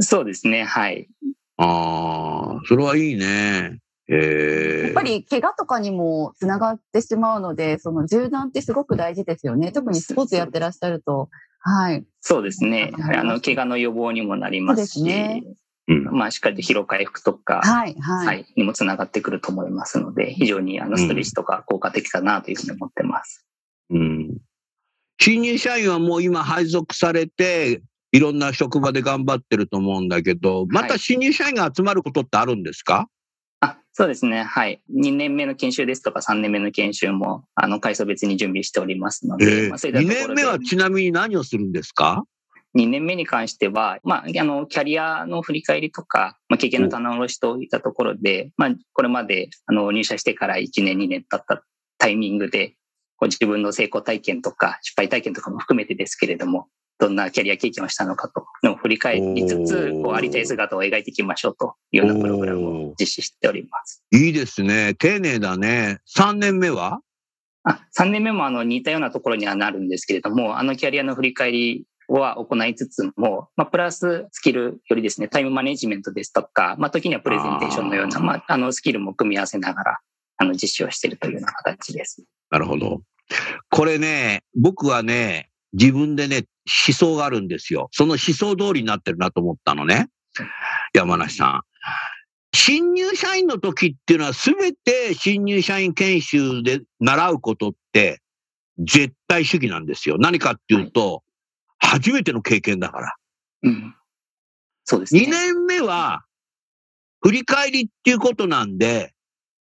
[0.00, 0.64] そうですね。
[0.64, 1.08] はい。
[1.56, 3.78] ああ、それはいいね。
[4.08, 9.70] ええやっぱり怪我とかにもつながってしまうので、その柔軟ってすごく大事ですよね。
[9.72, 11.28] 特にスポーツやってらっしゃると。
[11.60, 12.04] はい。
[12.20, 12.92] そうですね。
[12.98, 15.42] はいあの、怪我の予防にもなりますし、ね
[15.88, 17.94] うんまあ、しっかりと疲労回復とか、はい。
[18.00, 18.26] はい。
[18.26, 23.46] はい、にもつながってくると思いますので、非常にあのうんストレッチとか効果的かなというふうに思ってます。
[23.90, 24.38] うん
[25.20, 33.06] 新入社員はもう今配属されて、いろんな職場で頑張ってると思うんだけど、また新入社員が集まることってあるんですか、あ、
[33.98, 34.44] そうですね。
[34.44, 34.80] はい。
[34.94, 40.42] 2年目の研修ですとか3年目の研修も、あの、階層別に準備しておりますので、ええまあ、そういった2ところで。
[40.42, 42.22] 年目はちなみに何をするんですか
[42.76, 51.64] ？2年目に関しては、まあ、あの、キャリアの振り返りとか、まあ、経験の棚卸しといったところで、まあ、これまで、あの、入社してから1年、2年経った
[51.98, 52.76] タイミングで、
[53.16, 64.02] こう自分の成功体験とか失敗体験とかも含めてですけれども、どんなキャリア経験をしたのかとのを振り返りつつ、こうありたい姿を描いていきましょうというようなプログラムを実施しております。
[64.12, 64.94] いいですね。
[64.94, 65.98] 丁寧だね。
[66.16, 67.00] 3年目は？
[67.64, 79.98] あ3年目もあの似たようなところにはなるんですけれども、あのキャリアの振り返りは行いつつも、まあ、プラススキルよりですね、タイムマネジメントですとか、まあ、時にはプレゼンテーションのような、まあ、あのスキルも組み合わせながら、
[80.38, 82.24] あの実施をしているというような形です。
[82.50, 83.02] なるほど。
[83.70, 86.44] これね、僕はね、自分でね、
[86.86, 87.88] 思想があるんですよ。
[87.92, 90.08] その思想通りになってるなと思ったのね。
[90.94, 91.62] 山梨さん。
[92.54, 98.20] 新入社員の時っていうのは全て新入社員研修で習うことって
[98.78, 100.16] 絶対主義なんですよ。
[100.18, 101.22] 何かっていうと、
[101.78, 103.14] 初めての経験だから。
[103.62, 103.94] うん。
[104.84, 105.20] そうですね。
[105.22, 106.24] 2年目は
[107.20, 109.12] 振り返りっていうことなんで、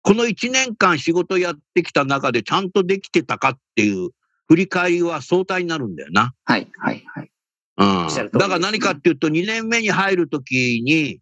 [0.03, 4.11] この1年間仕事やってきた中でちゃんとできてたかっていう
[4.51, 6.35] 振り返りは相対になるんだよな。
[6.45, 7.31] はい、はい、はい。
[7.77, 8.31] うん。
[8.33, 11.21] だから何かっていうと2年目に入るときに、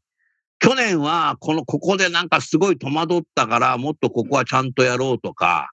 [0.61, 5.69] 去年はこの、ここでなんかすごい戸惑ったから、もっとここはちゃんとやろうとか、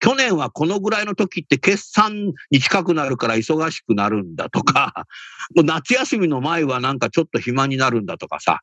[0.00, 5.04] 去年はこのぐらいの時って決算に近くなるから忙しくなるんだとか、
[5.54, 8.60] もう夏休みの前はなんかちょっと暇になるんだとかさ、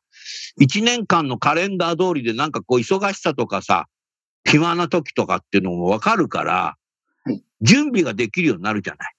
[0.60, 3.86] 1年間のカレンダー通りでなんかこう忙しさとかさ、
[4.44, 6.81] 暇な時とかっていうのもわかるからはい、
[7.62, 9.14] 準備ができるようになるじゃない。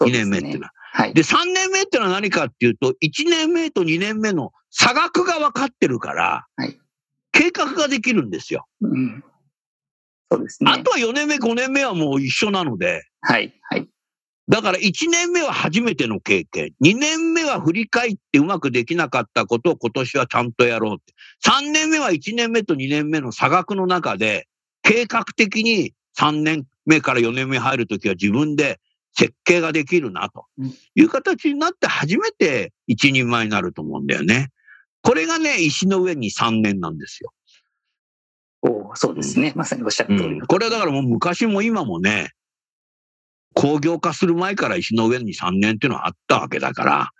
[0.00, 0.72] 2そうですね年目っていうのは。
[0.92, 1.14] はい。
[1.14, 6.78] で、3年目ってのは何かっていうと、1年目と2年目の差額が分かってるから、はい
[7.34, 8.66] 計画ができるんですよ。
[8.80, 9.24] うん。
[10.30, 10.70] そうですね。
[10.70, 13.88] あとは4年目、5年目はもう一緒なので、はい、はい。
[14.48, 16.72] だから1年目は初めての経験。
[16.82, 21.12] 2年目は振り返ってうまくできなかったことを今年はちゃんとやろうって。
[21.44, 24.46] 3年目は1年目と2年目の差額の中で、
[24.82, 28.80] 計画的に3年目から4年目入るときは自分で
[29.16, 34.48] 設計ができるなとうんいう形になって初めて一人前になると思うんだよね。
[35.02, 37.32] これがね、石の上に3年なんですよ。
[38.62, 39.52] おーそうですね。
[39.54, 42.30] まさにおっしゃる通りうんのこれはだからもう昔も今もね、
[43.54, 47.10] 工業化する前から石の上に3年っていうのはあったわけだから、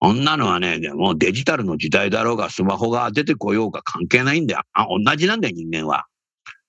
[0.00, 4.62] こんなのはね、でもデジタルの時代だろうが、スマホが出てこようが関係ないんだよ。
[4.72, 6.06] あ、同じなんだよ、人間は。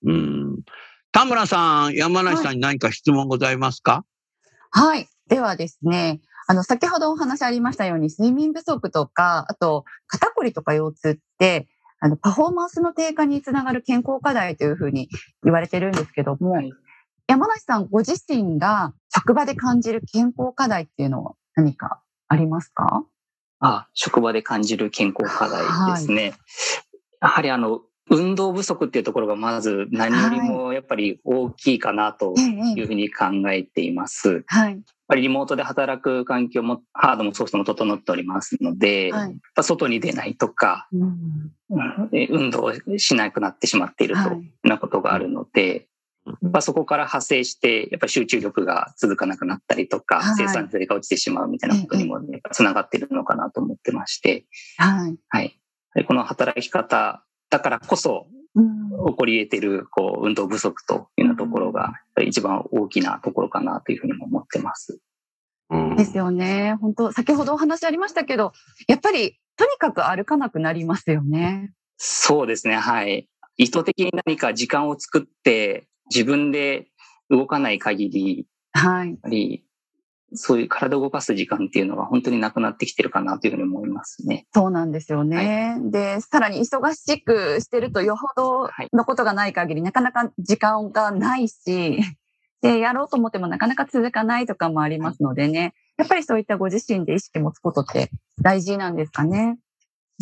[0.04, 0.56] うん。
[1.12, 4.04] 田村さん、山梨さんに何か質問ございますか、
[4.70, 5.08] はい。
[5.28, 11.68] ではですね、あの、先ほどお話ありましたように、睡眠不足とか、あと、肩こりとか腰痛って、
[11.98, 15.08] あの、パフォーマンスの低下につながる健康課題というふうに
[15.42, 16.72] 言われてるんですけども、はい。
[17.26, 23.04] 山梨さんご自身が職場で感じる健康課題っていうのは何かありますか？
[23.60, 26.34] あ、職場で感じる健康課題ですね。
[27.20, 34.32] やはりあの、運動不足っていうところがまず何よりもやっぱり大きいかなとえいうふうに考えています。
[34.32, 34.82] やっはい。
[35.06, 39.36] ぱりリモートで働く環境もハードもソフトも整っておりますので、やっはい。
[39.54, 41.52] ぱ外に出ないとか、うん
[42.28, 45.88] 運動しなくなってしまっているとはいいうようなことがあるので、
[46.26, 54.46] やっぱそこから派生して、やっぱり集中力が続かなくなったりとか、はい生産性が落ちてしまうみたいなことにもやっぱつながっているのかなと思ってまして、
[54.78, 55.16] はい。
[55.28, 55.56] はい。
[55.94, 65.00] でこの働き方だからこそうん起こり得ているこう運動不足というようなところが一番大きなところかなというふうにも思ってます。
[65.70, 66.76] うんですよね。
[66.80, 68.52] 本当先ほどお話ありましたけど、
[68.88, 71.72] やっぱりとにかく歩かなくなりますよね。
[71.96, 72.76] そうですね。
[72.76, 73.28] はい。
[73.56, 76.88] 意図的に何か時間を作って自分で
[77.28, 79.10] 動かない限り、はい。
[79.10, 79.64] やっぱり
[80.34, 84.46] そういう体を動かす時間っていうのは本当になくなってきてるかなというふうに思いますね。
[84.54, 85.78] そうなんですよね。
[85.82, 92.00] で、さらに忙しくしてるとよほどはいのことがない限り、なかなか時間がないし、
[92.62, 95.74] で、やろうと思ってもなかなか続かないとかもありますのでね。
[95.96, 99.38] やっぱりそういったご自身で意識持つことって大事なんですかね。
[99.38, 99.58] うん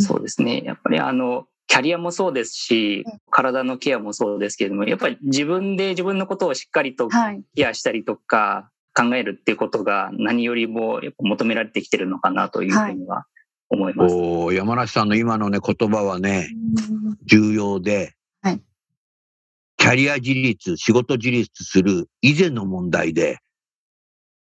[0.01, 0.63] そうですね。
[0.65, 7.43] やっぱりあの、キャリアもそうですしうん、体のケアもそうですけれども、やっぱり自分で自分のことをしっかりとはい。
[7.57, 13.27] ケアしたりとか考えるっていうことが何よりもやっぱ求められてきてるのかなというふうには
[13.69, 14.15] 思います。
[14.15, 16.49] おー山梨さんの今のね、言葉はね、
[17.25, 18.61] 重要で、はい
[19.81, 23.39] キャリア自立、仕事自立する以前の問題で、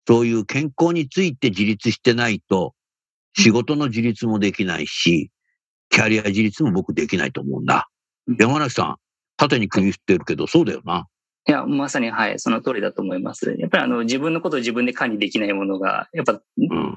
[0.05, 2.75] そういう健康について自立してないと、
[3.37, 5.31] 仕事の自立もできないし、
[5.89, 7.89] キャリア自立も僕できないと思うんだ
[8.27, 8.37] うん。
[8.37, 8.95] 山梨さん、
[9.37, 11.07] 縦に首振ってるけど、そうだよな。
[11.47, 13.55] いや、まさに、はい、その通りだと思います。
[13.57, 16.33] やっぱりあの、自分のことを自分で管理できないものが、やっぱ、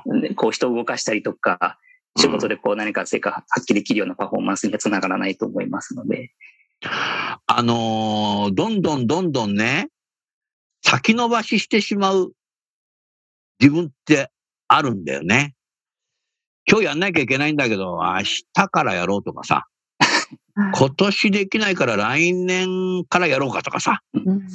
[0.07, 0.21] うん。
[0.21, 1.79] ねこう人を動かしたりとか、
[2.17, 6.31] 仕事でこう何か成果発揮できるようなパフォーマンスにはつながらないと思いますので。
[7.47, 9.89] あのーどんどんどんどんね、
[10.83, 12.33] 先延ばししてしまう
[13.59, 14.31] 自分って
[14.69, 15.55] あるんだよね。
[16.67, 19.67] 今日やんなきゃいけないんだけど、明日からやろうとかさ、
[20.57, 24.49] 今年できないから来年からやろうかとかさ、うん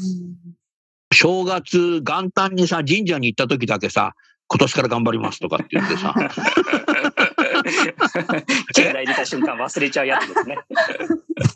[1.11, 4.13] 正月元旦にさ、神社に行った時だけさ、
[4.47, 6.13] 今年から頑張りますとかって言ってさ、
[9.15, 10.57] た瞬間忘れちゃうやつですね。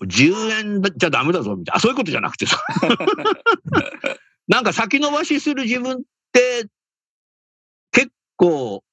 [0.02, 2.64] 10円じゃダメだぞみたいな、あそういうことじゃなくてさ、
[4.48, 6.02] なんか先延ばしする自分っ
[6.32, 6.66] て
[7.92, 8.84] 結構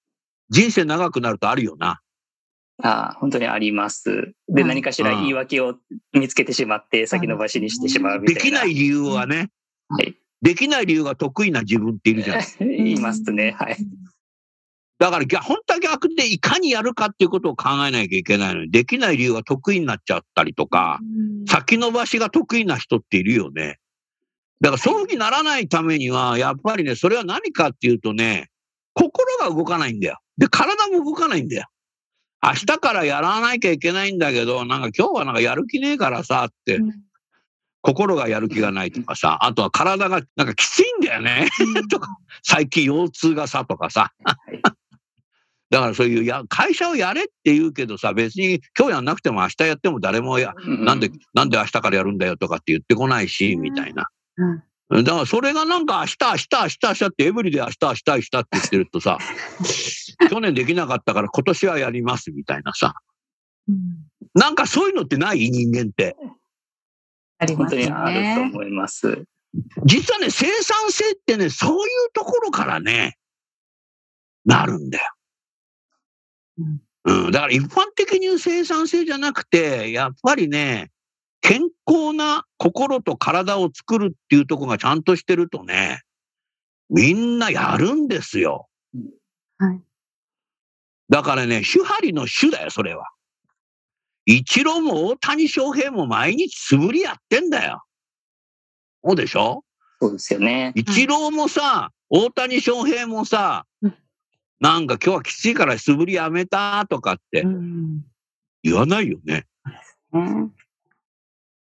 [0.50, 2.00] 人生長くなるとあるよな。
[2.82, 4.34] ああ本当にあります。
[4.48, 5.74] で、はい何かしら言い訳を
[6.12, 8.58] 見つけてしまって、先延ばしにしてしまうみでたいな。
[8.58, 9.50] きない理由はね、
[9.88, 10.14] はい。
[10.42, 12.42] できない理由が得意な自分っているじゃん。
[12.58, 13.54] 言いますね。
[13.58, 13.76] はい。
[14.98, 21.00] だから逆、本当は逆でいかにやるかっていうことを考えなきゃいけないのに、できない理由が得意になっちゃったりとか、
[21.48, 23.78] 先延ばしが得意な人っているよね。
[24.60, 28.50] だからそういうにならないためには、やっぱりね、それは何かっていうとね、
[28.92, 30.18] 心が動かないんだよ。
[30.36, 31.66] で、体も動かないんだよ。
[32.42, 36.80] 明日からやらなきゃいけないんだけど、なんか今日はなんかやる気ねえからさって、
[37.82, 41.48] 心がやる気がないとかさ、あとは体がなんかきついんだよね。
[41.90, 42.08] とか、
[42.42, 44.12] 最近腰痛がさとかさ。
[44.24, 44.60] はい
[45.70, 54.08] だからそういうや、会社をやれって言うけどさ、別に今日やんなくても明日やっても誰もや、なんで、なんで明日からやるんだよとかって言ってこないし、みたいな。
[54.90, 59.18] だからそれがなんか明日、明日、明日、明日ってエブリで明日、明日、明日って言ってるとさ、
[60.28, 62.94] 去年できなかったから今年はやりますみたいなさ。
[64.34, 65.38] なんかそういうのってない？
[65.50, 66.16] 人間って。
[66.18, 66.36] 本
[67.38, 68.50] あります当にあるとね。
[68.52, 69.24] 思います。
[69.84, 73.16] 実はね、生産性ってね、そういうところからね、
[74.44, 75.04] なるんだよ。
[77.04, 80.90] うん、だから一般的に生産性じゃなくて、やっぱりね、
[81.40, 86.02] 健康な心と体を作るっていうところがちゃんとしてるとね、
[86.88, 88.68] みんなやるんですよ。
[89.58, 89.80] はい
[91.08, 93.08] だからね、手張りの手だよ、それは。
[94.26, 97.82] 一郎も大谷翔平も毎日素振りやってんだよ。
[99.04, 99.64] そうでしょ？
[100.00, 100.72] そうですよね。
[100.76, 103.94] 一郎もさ、大谷翔平もさうん、
[104.60, 108.04] なんか今日はきついから素振りやめたとかってうん
[108.62, 109.46] 言わないよね。
[110.12, 110.50] ね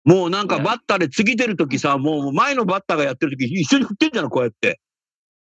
[0.09, 4.81] もうなんかバッターで次出るときさ、もう前のバッターがやってるとき一緒に振ってんじゃん、こうやって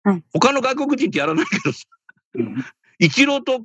[0.02, 0.24] はい。
[0.32, 1.84] 他の外国人ってやらないけどさ、
[2.98, 3.60] 一郎と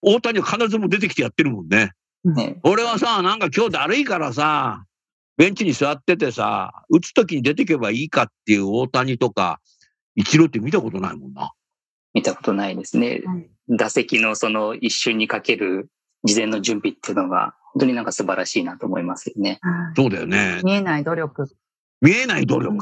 [0.00, 1.92] 大谷は必ずもう出てきてやってるもんね。
[2.24, 4.84] ね俺はさ、なんか今日だるいからさ、
[5.36, 9.60] ベンチに座っててさ、打つときに出てけばいいかっていう大谷とか、
[10.14, 11.52] 一郎って見たことないもんな。
[12.14, 13.22] 見たことないですね。
[13.24, 15.90] はい打席のその一瞬にかける
[16.24, 19.58] 事前の準備っていうのが、本当になんか素晴らしいなと思いますよね。
[19.62, 20.60] はいそうだよね。
[20.64, 21.46] 見えない努力。
[22.00, 22.76] 見えない努力。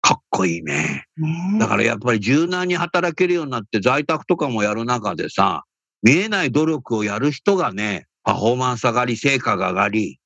[0.00, 1.06] かっこいいね。
[1.16, 5.64] ねだからやっぱり柔軟に働けるようになって在宅とかもやる中でさ、
[6.02, 10.20] 見えない努力をやる人がね、パフォーマンス上がり、成果が上がり、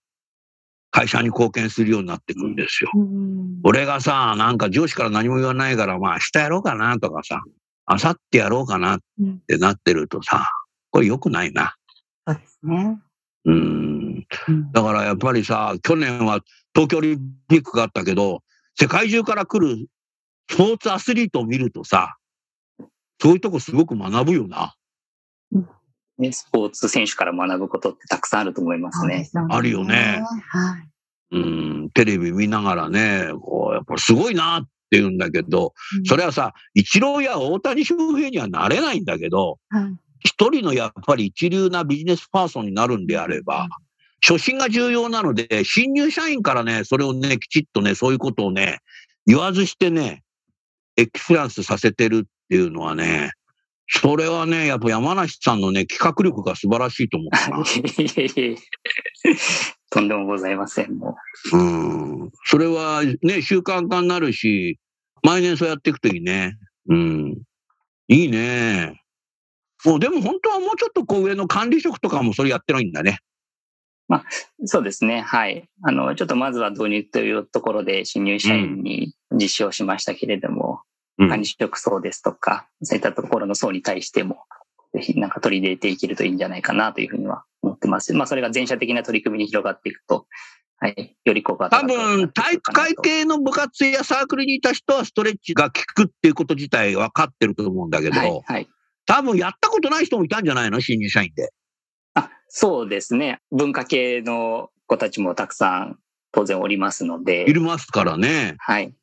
[0.91, 2.91] 会社に貢献するようになっていくんですよ。
[2.95, 7.43] うん俺がさ、なんか上司から何も言わないから、まあ明日やろうかなとかさ、
[7.88, 10.47] 明後日やろうかなっうんてなってるとさ、
[10.91, 11.75] これ良くないな。
[12.27, 12.99] そうですね。
[13.44, 13.88] うーん。
[14.48, 16.40] うんだからやっぱりさ、去年は
[16.74, 18.42] 東京オリンピックがあったけど、
[18.74, 19.87] 世界中から来る
[20.51, 22.16] スポーツアスリートを見るとさ、
[23.20, 24.74] そういうとこすごく学ぶよな。
[26.18, 29.29] ねスポーツ選手から学ぶことってたくさんあると思いますね。
[29.51, 30.22] あるよね。
[30.48, 30.88] はい。
[31.31, 35.74] うん、テレビ見ながらね、こう、やっぱすごいなって言うんだけど、
[36.07, 43.69] それはさ、イ郎や大谷翔平にはなれないんだけど、はい一人のやっぱり一流なビジネスパーソンになるんであれば、
[44.21, 48.81] 初心が重要なので、新入社員からね、それをね、きちっとね、そういうことをね、
[49.27, 50.23] 言わずしてね、
[50.97, 53.33] エクスランスさせてるっていうのはね、
[53.91, 57.64] それはね、やっぱ山梨さんのね、企画力が素晴らしいと思うな。
[57.64, 59.37] いえいえ
[59.91, 60.99] とんでもございません。
[60.99, 61.16] も
[61.53, 62.31] うん。
[62.45, 64.79] それはね、習慣化になるし、
[65.23, 66.59] 毎年そうやっていくといいね。
[66.89, 67.39] うん。
[68.09, 69.01] いいね。
[69.85, 73.18] もうでも本当はもうちょっとこう上の管理職とかもそれやってないんだね。
[74.11, 75.20] うそうですね。
[75.20, 75.68] はい。
[75.83, 84.45] あの、ちょっとまずは導入というところで新入社員に実施をしましたけれども、うん管理職層ですとか、そういったところの層に対しても、
[84.95, 88.14] ぜひなんか取り入れていけるといいんじゃないかなというふうには思ってます。
[88.14, 90.29] まあ、それが全社的な取り組みに広がっていくと、
[90.79, 91.16] はい。
[91.24, 98.41] より効果が多分、体育会系の部活やサークルにいた人はストレッチが効くっていうこと自体分かってると思うんだけど、はい。
[98.45, 98.68] はい。
[99.09, 100.83] 多分やったことない人もいたんじゃないの？
[100.83, 101.51] 新入社員で。
[102.15, 103.41] あ、そうですね。
[103.51, 105.99] 文化系の子たちもたくさん
[106.31, 107.49] 当然おりますので。
[107.49, 108.57] いるますからね。
[108.59, 108.95] はい。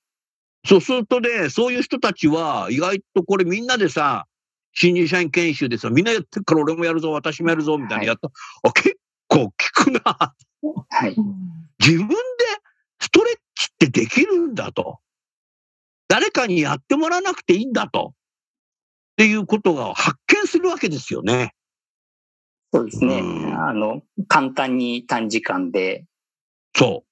[0.64, 4.28] そうするとね、そういう人たちは意外とこれみんなでさ、
[4.74, 8.30] 新入社員研修でさ、みんなやってるから俺もやるぞ、私もやるぞ、みたいなやった。
[8.64, 8.98] あ、結
[9.28, 10.02] 構効くな。
[10.04, 11.16] はい。
[11.80, 12.16] 自分で
[13.00, 15.00] ストレッチってできるんだと。
[16.08, 18.14] 誰かにやってもらわなくていいんだと。
[19.16, 21.54] っていうことが発見するわけですよね。
[22.74, 23.20] そうですね。
[23.20, 26.06] うんあの、簡単に短時間で
[26.76, 27.06] そ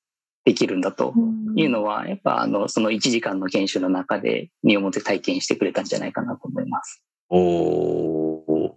[0.43, 1.13] できるんだと
[1.55, 7.01] いうのは、やっぱあの、その1時間の研修の中で身をもって体験してくれたんじゃないかなと思います。
[7.29, 7.35] う。
[7.37, 8.73] おー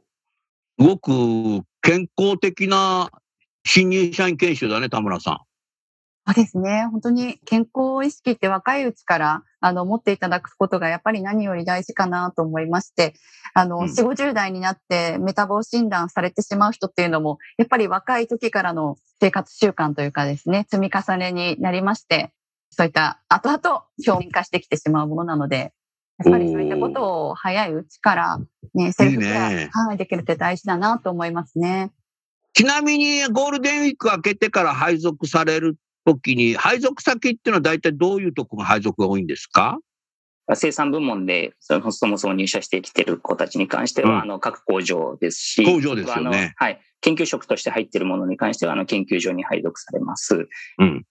[0.78, 3.10] すごく健康的な
[3.64, 5.45] 新入社員研修だね、田村さん。
[6.26, 6.88] そうですね。
[6.90, 13.14] 本当に健康意識って若いうちから、あの、持っていただくことがやっぱり何より大事かなと思いまして、
[13.54, 22.32] あの、うん4、50代になってメタボ診断されてしまう人っていうのも、やっぱり若い時からの生活習慣というかですね、積み重ねになりまして、
[22.70, 25.72] そういった後々表面化してきてしまうものなので、
[26.18, 28.38] やっぱりそういったことを早いうちから、
[28.74, 31.92] ね、セルフケはい、できるって大事だなと思いますね。
[32.52, 39.78] ちなみにゴールデンウィーク明けてから配属されるときに、配属先っていうのは大体どういうとこが配属が多いんですか？
[40.54, 46.80] 生産部門でそのそもそも入社してきてる子たちに関しては、うんあの各工場ですし、工場ですよねはい。
[47.00, 50.48] 研究職として入っているものに関しては、あの研究所に配属されます。
[50.78, 51.04] うん。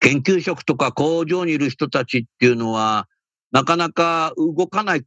[0.00, 3.06] 研究職とか工場にいる人たちっていうのは、
[3.52, 5.02] なかなか動かない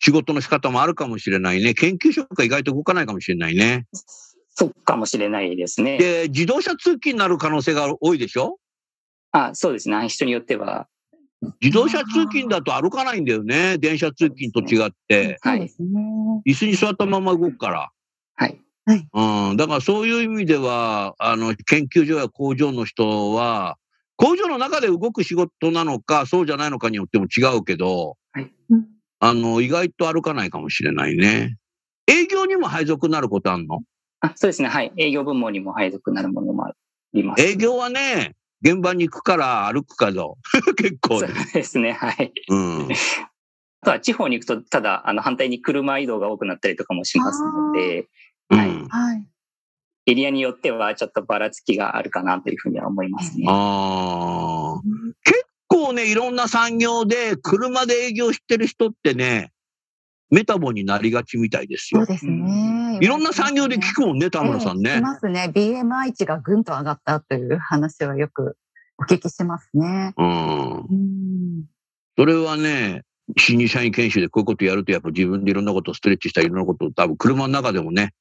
[0.00, 1.74] 仕事の仕方もあるかもしれないね。
[1.74, 3.86] 研究職が意外と動かないかもしれないね。
[4.54, 5.96] そうかもしれないですね。
[5.98, 8.58] で、自動車通勤になる可能性が多いでしょ？
[9.32, 10.08] あそうですね。
[10.08, 10.88] 人によっては、
[11.60, 13.78] 自動車通勤だと歩かないんだよね。
[13.78, 15.38] 電車通勤と違って。
[15.40, 15.70] はい。
[16.46, 17.90] 椅子に座ったまま動くから。
[18.36, 18.60] はい。
[19.12, 19.56] うん。
[19.56, 23.76] だからそういう意味では、あの、研究所や工場の人は、
[24.16, 28.16] 工場の中で動く仕事なのか、そうじゃないのかによっても違うけど、
[28.70, 28.86] うん
[29.18, 31.56] あの、意外と歩かないかもしれないね。
[32.08, 33.82] 営業にも配属になることあんの？
[34.20, 34.68] あそうですね。
[34.68, 34.92] はい。
[34.96, 36.74] 営業部門にも配属になるものもあ
[37.12, 37.42] ります。
[37.42, 40.38] 営業はね、現場に行くから歩くかぞ。
[40.76, 41.34] 結構そうね。
[41.52, 41.92] ですね。
[41.92, 42.32] はい。
[42.48, 42.88] うん。
[43.82, 48.08] あとは地方に行くと、ただ、あの、反対に車移動が多くなったりとかもしますので、
[48.50, 48.88] うはいん。
[48.88, 49.26] はい。
[50.06, 53.46] エリアによってはちょっとばらつきがあるかなというふうには思いますね。
[53.48, 54.80] ああ。
[55.24, 59.52] 結構ね、いろんな産業で車で営業してる人ってね、
[60.32, 62.00] メタボになりがちみたいですよ。
[62.00, 62.98] そうですね。
[63.02, 65.00] いろんな産業で聞くもんね、田村さんねえ。
[65.00, 65.52] ますね。
[65.54, 68.56] BMI 値がぐんと上がったという話はよく
[68.96, 70.14] お聞きしますね。
[70.16, 70.76] うん。
[70.78, 71.64] うん。
[72.16, 73.02] それはね、
[73.38, 78.14] 新入社員研修でこういうことやると、やっぱ自分でいろんなことをストレッチしたり、いろんなことを多分車の中でもね、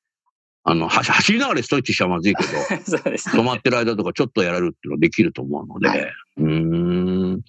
[0.66, 2.50] あの、は走りながらストレッチしちゃまずいけど、
[2.86, 7.42] そうです止まってる間とかちょっとやられるっていうのはできると思うので、はいうーん。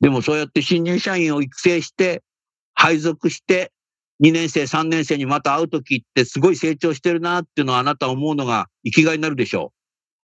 [0.00, 2.24] でもそうやって新入社員を育成して、
[2.74, 3.72] 配属して、
[4.22, 9.72] 2年生、3年生にまた会うときってすごい成長してるなっていうのはあなた思うのが生きがいになるでしょ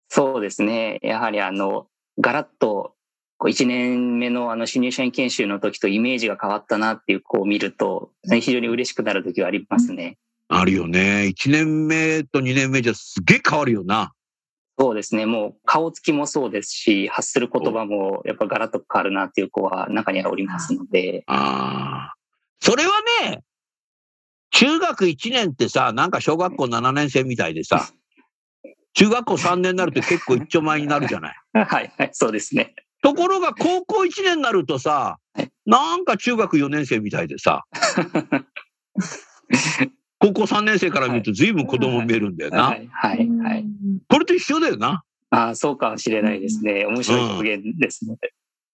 [0.08, 1.00] そうですね。
[1.02, 1.88] やはりあの、
[2.20, 2.94] ガラッと、
[3.38, 10.18] こう1年目のあの新入社員研修の時とイメージが変わったなっていうこう見ると、非常に嬉しくなる時はありますね。
[10.50, 10.56] う。
[10.56, 11.34] あるよね。
[11.36, 14.14] 1年目と2年目じゃすげえ変わるよな。
[14.80, 15.26] そうですね。
[15.26, 22.14] もう顔つきもそうですし、発する言葉もやっぱガラッと変わるなっていう子は中にはおりますので、ああ。
[22.60, 23.44] それはね、
[24.54, 27.89] 中学1年ってさ、なんか小学校7年生みたいでさ、
[28.93, 31.36] 中学校3年になると結構一丁前になるじゃない。
[31.54, 32.76] はい、はい、そうですね。
[33.01, 37.64] ところが高校1年になるとさはい、なんか中学4年生みたいでさ、
[40.20, 42.64] 高校3年生から見ると随分子供見えるんだよな。
[42.66, 43.66] はい、はい、はい。
[44.08, 45.04] これと一緒だよな。
[45.32, 46.86] ああ、そうかもしれないですね。
[46.86, 48.18] 面白い表現ですね。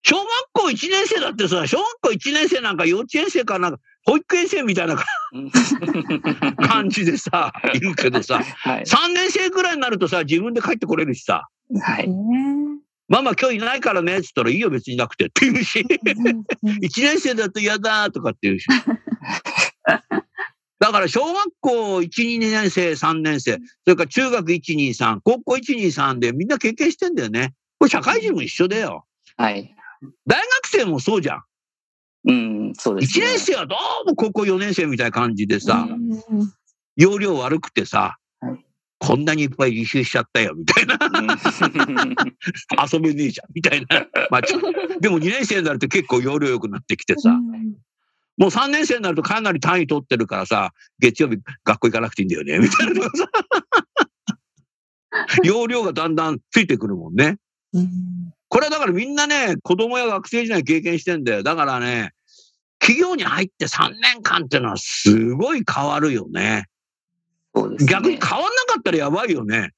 [0.04, 3.80] 小学校1年生だってさ、小学校1年生なんか幼稚園生かなんか、
[4.10, 4.96] 保育園生みたいな
[6.68, 8.84] 感じでさ、いるけどさ、はい。
[8.84, 11.48] 3年生ぐらいになるとさ、自分で帰ってこれるしさ、
[11.80, 12.10] はい。
[12.10, 12.16] ね
[13.08, 16.44] ママ今日いないからねって言ったらいいよ別になくてって言うし、うんうん
[16.78, 18.68] 1年生だと嫌だとかって言うし。
[20.80, 27.54] だから小学校1、2年生、3年生、それから中学1、2、3、高校1、2、3でみんな経験してんだよね。
[27.78, 29.06] これ社会人も一緒だよ。
[29.38, 29.76] はい。
[30.26, 31.44] 大学生もそうじゃん。
[32.26, 36.54] うん、そうです1年生はどうも高校4年生みたいな感じでさ、うん
[36.96, 38.66] 容量悪くてさはい、
[39.00, 40.98] こんなにいっぱい履修しちゃったよ、みたいな。
[42.92, 44.06] 遊べねえじゃん、みたいな。
[44.30, 44.60] まあ、ちょ
[45.00, 47.32] でも2年生になると結構容量良くなってきてさ、
[48.38, 53.30] もう3年生になるとかなり単位取ってるからさ、月曜日学校行かなくていいんだよね、みたいなとかさ。
[55.44, 57.38] 容量がだんだんついてくるもんね。
[58.50, 61.44] これはだからみんなね、子供や学生時代経験してんだよ。
[61.44, 62.12] だからね、
[62.80, 66.66] 企業に入って3年間っていうのはすごい変わるよね。
[67.56, 69.72] そうですね逆に変わんなかったらやばいよね。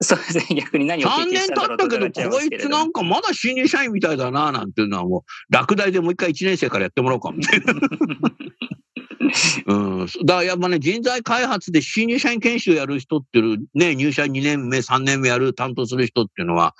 [0.00, 0.46] そうですね。
[0.60, 7.74] 逆に何を経3験年したんだろうと経ったけどこいつなんかまだ新入社員みたいだな、なんていうのはもう、落第でもう一回1年生からやってもらおうかみたいな。
[9.66, 10.06] うん。
[10.06, 16.74] だからやっぱね、人材開発で新入社員研修やる人っていう、ね、入社2年目、3年目やる、担当する人っていうのは、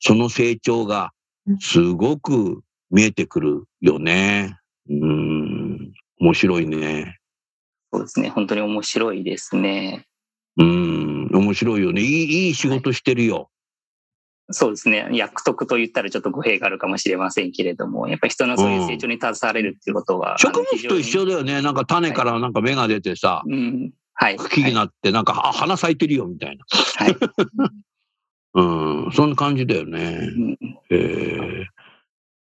[0.00, 1.12] その成長が
[1.60, 4.56] すごく見えてくるよね。
[4.88, 5.92] うん。
[6.20, 7.18] 面白いね。
[7.92, 8.30] そうですね。
[8.30, 10.06] 本当に面白いですね。
[10.56, 11.28] うん。
[11.32, 12.02] 面白いよね。
[12.02, 13.50] いい、いい仕事してるよ。
[14.50, 15.08] そうですね。
[15.12, 20.38] 役得と言ったらちょっと語弊があるかもしれませんけれども、やっぱり人のそういう成長に携われるっていうことは。
[20.38, 21.32] 植物と一緒で。
[21.32, 21.60] だよね。
[21.60, 23.92] なんか種からなんか芽が出てさ、うん。
[24.14, 24.36] はい。
[24.36, 26.64] 茎になって、なんか、あ、花咲いてるよ、みたいな。
[26.96, 27.16] はい。
[28.54, 30.30] うん、そんな感じだよね。
[30.36, 30.58] うん
[30.90, 31.66] えー、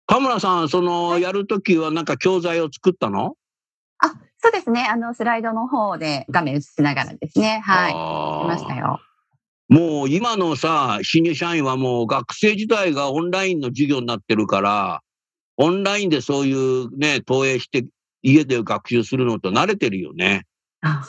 [0.08, 3.36] 田村さん、その、やるときはなんか教材を作ったの？
[3.99, 4.88] あ、そうですね。
[4.89, 7.62] あの、スライドの方で画面映しながらですね。
[7.64, 7.93] はい。
[7.95, 8.99] あーしましたよ。
[9.70, 15.02] もう今のさ、新入社員はもう学生時代がオンラインの授業になってるから、
[15.56, 17.86] オンラインでそういうね、投影して
[18.22, 20.45] 家で学習するのと慣れてるよね。
[20.82, 21.06] あ、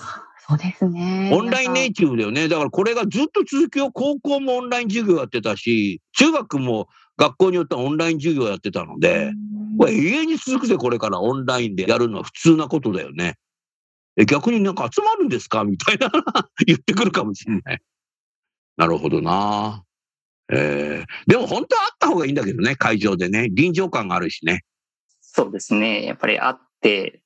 [0.52, 1.30] そうですね。
[1.32, 2.46] オンラインネイティブだよね。
[2.48, 9.32] だからこれがずっと続きを高校もオンライン授業やってたし、中学も学校によってはオンライン授業やってたので、
[9.78, 13.36] これ永遠に続くぜ、これからオンラインでやるのは普通なことだよね。
[14.18, 15.64] え逆になんか集まるんですか？
[15.64, 16.10] みたいな
[16.66, 17.80] 言ってくるかもしれない。
[18.76, 19.84] なるほどな。
[20.52, 23.48] えー、でも本当はあった方がいいんだけどね、会場でね。
[23.52, 24.64] 臨場感があるしね。
[25.20, 26.04] そうですね。
[26.04, 26.71] やっぱりあって、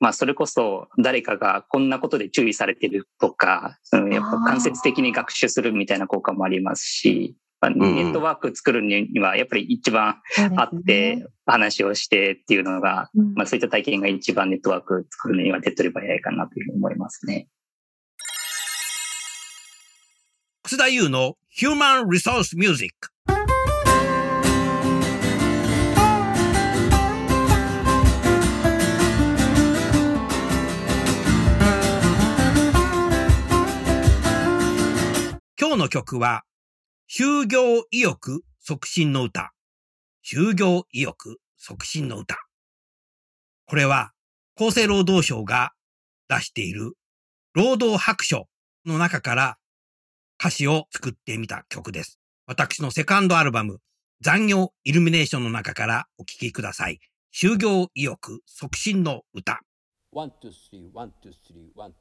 [0.00, 10.20] まあそれこそ誰かがこんなことで注意されてるとか、そのやっぱ間接的に学習するみたいな効果もありますし、まあネットワーク作るにはやっぱり一番
[10.56, 17.48] あって、話をしてっていうのが、うんまあそういった体験が一番ネットワーク作るのには手っ取り早いかなというふうに思いますね。
[20.64, 23.15] 楠田優の Human Resource Music。
[35.66, 36.44] 今日の曲は、
[37.10, 39.50] 就業意欲促進の歌。
[40.24, 42.36] 就業意欲促進の歌。
[43.66, 44.12] これは、
[44.54, 45.72] 厚生労働省が
[46.28, 46.92] 出している
[47.52, 48.46] 労働白書
[48.84, 49.58] の中から
[50.38, 52.20] 歌詞を作ってみた曲です。
[52.46, 53.80] 私のセカンドアルバム、
[54.20, 57.00] 残業イルミネーションの中からお聴きください。
[57.34, 59.58] 就業意欲促進の歌。
[60.12, 61.92] One, two, three, one, two, three, one.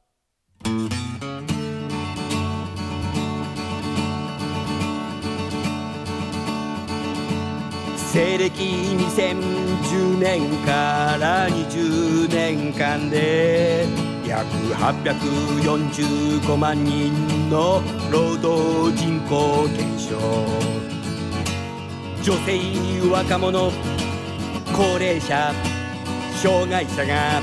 [8.16, 13.86] 西暦2010年から20年間で
[14.26, 17.12] 約845万人
[17.50, 20.16] の労働人口減少。
[22.24, 22.58] 女性
[23.12, 23.70] 若者
[24.74, 25.54] 高齢者
[26.42, 27.42] 障害者が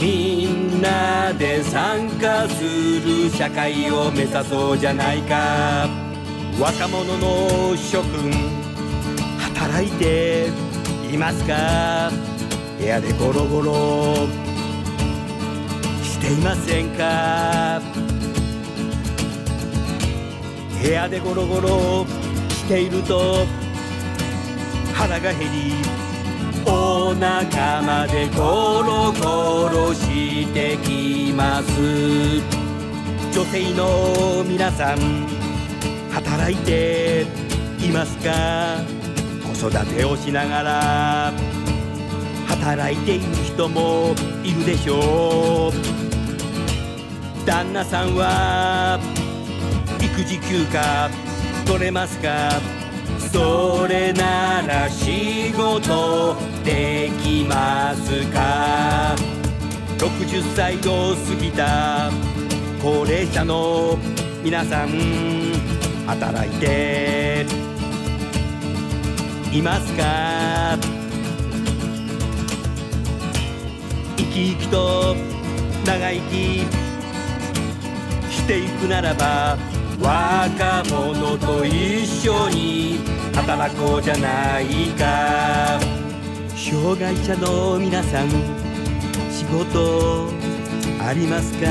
[0.00, 5.88] みんなで参加する社会を目指そうじゃないか。
[6.58, 8.61] 若者の諸君
[9.54, 10.48] 働いて
[11.12, 12.10] いますか？
[12.78, 14.26] 部屋でゴロゴロ。
[16.02, 17.80] していませんか？
[20.82, 22.06] 部屋でゴロゴロ。
[22.50, 23.46] していると
[24.94, 25.74] 腹が減り
[26.64, 31.72] お腹までゴロゴロしてきます。
[33.32, 35.26] 女性の皆さん
[36.10, 37.26] 働いて
[37.80, 39.01] いますか？
[39.62, 41.32] 育てをしながら
[42.48, 45.72] 働いている人もいるでしょう。
[47.46, 48.98] 旦那さんは
[50.00, 51.08] 育児休暇
[51.64, 52.60] 取れますか？
[53.32, 56.34] それなら仕事
[56.64, 59.14] できますか
[59.98, 62.10] ？60歳を過ぎた
[62.82, 63.96] 高齢者の
[64.42, 64.88] 皆さん
[66.06, 67.31] 働いて
[69.52, 70.78] いますか？
[74.16, 75.14] 生き生きと
[75.84, 76.66] 長生き
[78.32, 79.58] していくならば
[80.00, 83.00] 若者と一緒に
[83.34, 84.64] 働こうじゃない
[84.98, 85.78] か。
[86.56, 88.30] 障害者の皆さん
[89.30, 90.30] 仕事
[91.06, 91.66] ありますか？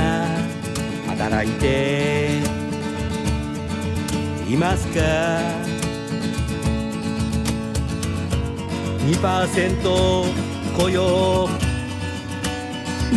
[1.07, 2.41] 働いて
[4.47, 5.80] いますか？
[9.07, 10.25] 2%
[10.77, 11.49] 雇用。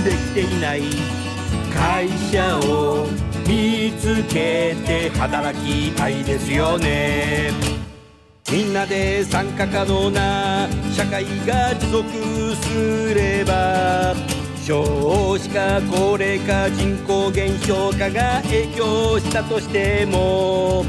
[0.02, 0.82] できていない
[1.72, 3.06] 会社を
[3.46, 7.50] 見つけて働きたいですよね。
[8.50, 12.08] みんなで参加可能な社会が持続
[12.56, 14.14] すれば
[14.62, 20.84] 少子化高齢化人口減少化が影響したとしても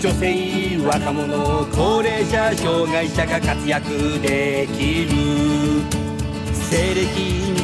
[0.00, 5.10] 女性若者高齢者障害者が活躍できる
[6.52, 7.06] 西暦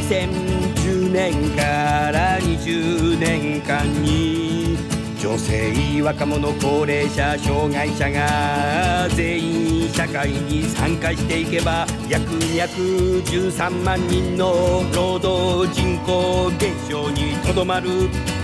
[0.09, 4.79] 2010年から20年間に
[5.21, 18.38] 女性若者高齢者障害者が全員社会に参加していけば約213万人の労働人口減少にとどまる。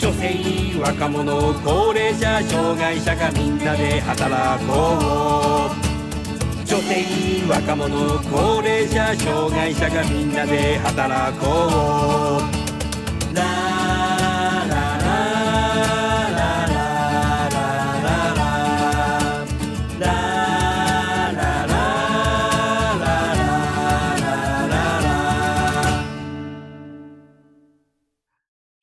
[0.00, 5.90] 女性若者高齢者障害者がみんなで働こう。
[6.64, 12.59] 女性若者高齢者障害者がみんなで働こう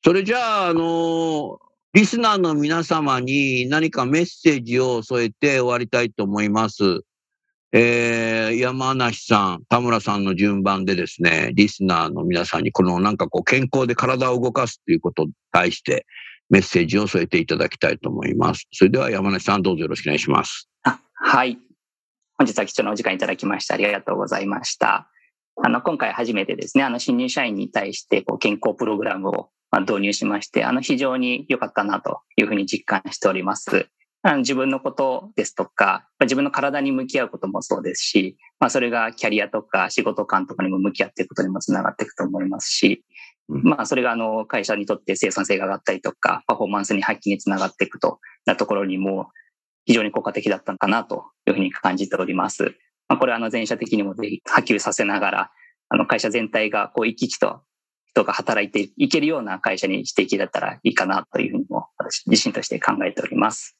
[0.08, 1.58] それじゃあ、あの
[1.92, 7.02] リスナーの皆様に何かメッセージを添えて終わりたいと思います。
[7.72, 16.06] えー、山梨さん、田村さんの順番でですね、リスナーの皆さんにこのなんかこう健康で体を動かすということに対して
[16.48, 18.66] メッセージを添えていただきたいと思います。
[18.72, 20.70] それでは山梨さんどうぞよろしくお願いします。
[20.84, 21.58] あはい。
[22.38, 25.10] 本日は貴重なお時間いただきましてありがとうございました。
[25.62, 33.88] あの、今回初めてですね、あの、新入社員に対して、こう、健康プログラムをまあ導入しまして、あの、非常に良かったなというふうに実感しております。
[34.22, 43.04] あの自分のことですとか、まあ自分の体に向き合うこともそうですし、まあ、それがキャリアとか仕事観とかにも向き合っていくことにもつながっていくと思いますし、
[43.48, 49.28] うんまあ、それがあの、会社にとって生産性が上がったりとか、パフォーマンスに発揮につながっていくとなところにも、
[49.86, 52.74] 非常に効果的だったのかなというふうに感じております。
[53.08, 55.50] まあ、これはあの全社的にもぜひ波及させながら、
[55.88, 57.62] あの会社全体がこう生き生きと
[58.10, 63.76] 人が働いていけるような会社にしていけたらいいかなというふうにも私自身として考えております。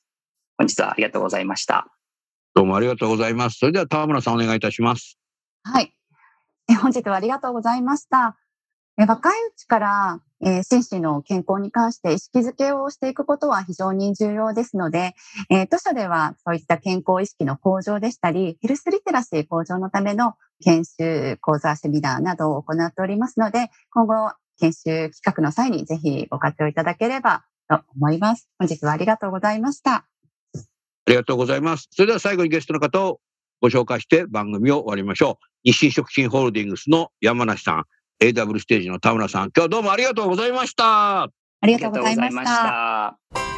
[0.57, 1.87] 本日はありがとうございました。
[2.55, 3.59] どうもありがとうございます。
[3.59, 5.19] それでは田村さんお願いいたします。
[5.63, 5.95] はい。
[6.69, 8.37] え本日はありがとうございました。
[9.01, 15.15] え若いうちから、えー心身の健康に関して意識づけをしていくことは非常に重要ですので、
[15.51, 20.35] えー当社ではそういった健康意識の向上でしたり、ヘルスリテラシー向上のための
[20.65, 28.49] 研修、講座、セミナーなどを行っておりますので、今後、研修企画の際にぜひご活用いただければと思います。
[28.59, 29.95] 本日はありがとうございました。
[29.95, 30.05] あ
[31.07, 31.89] りがとうございます。
[31.91, 33.21] それでは最後にゲストの方を
[33.61, 35.47] ご紹介して番組を終わりましょう。
[35.65, 37.85] 日清食品ホールディングスの山梨さん、
[38.23, 41.23] AW ステージの田村さん、今日はどうもありがとうございました。
[41.23, 41.31] あ
[41.63, 43.19] りがとうございました。
[43.33, 43.58] た。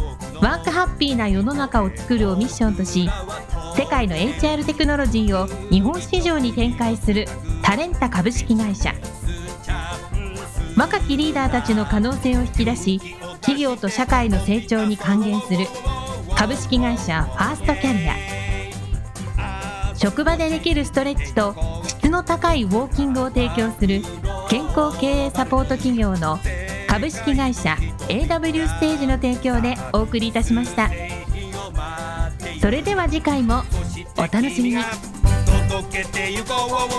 [0.41, 3.07] ワークハッピーな世の中を作るをミッションとし
[3.77, 7.25] 世界の HR テクノロジーを日本市場に展開する
[7.61, 8.93] タレンタ株式会社。
[10.75, 12.99] 若きリーダーたちの可能性を引き出し
[13.41, 15.67] 企業と社会の成長に還元する
[16.35, 18.15] 株式会社ファーストキャリア。
[19.95, 21.53] 職場でできるストレッチと
[21.85, 24.01] 質の高いウォーキングを提供する
[24.49, 26.39] 健康経営サポート企業の
[26.91, 27.77] 株式会社
[28.09, 30.89] AW ステージの提供でお送りいたしました。
[32.59, 33.63] それでは次回も
[34.17, 34.83] お楽しみに
[35.69, 36.91] 届けてゆこう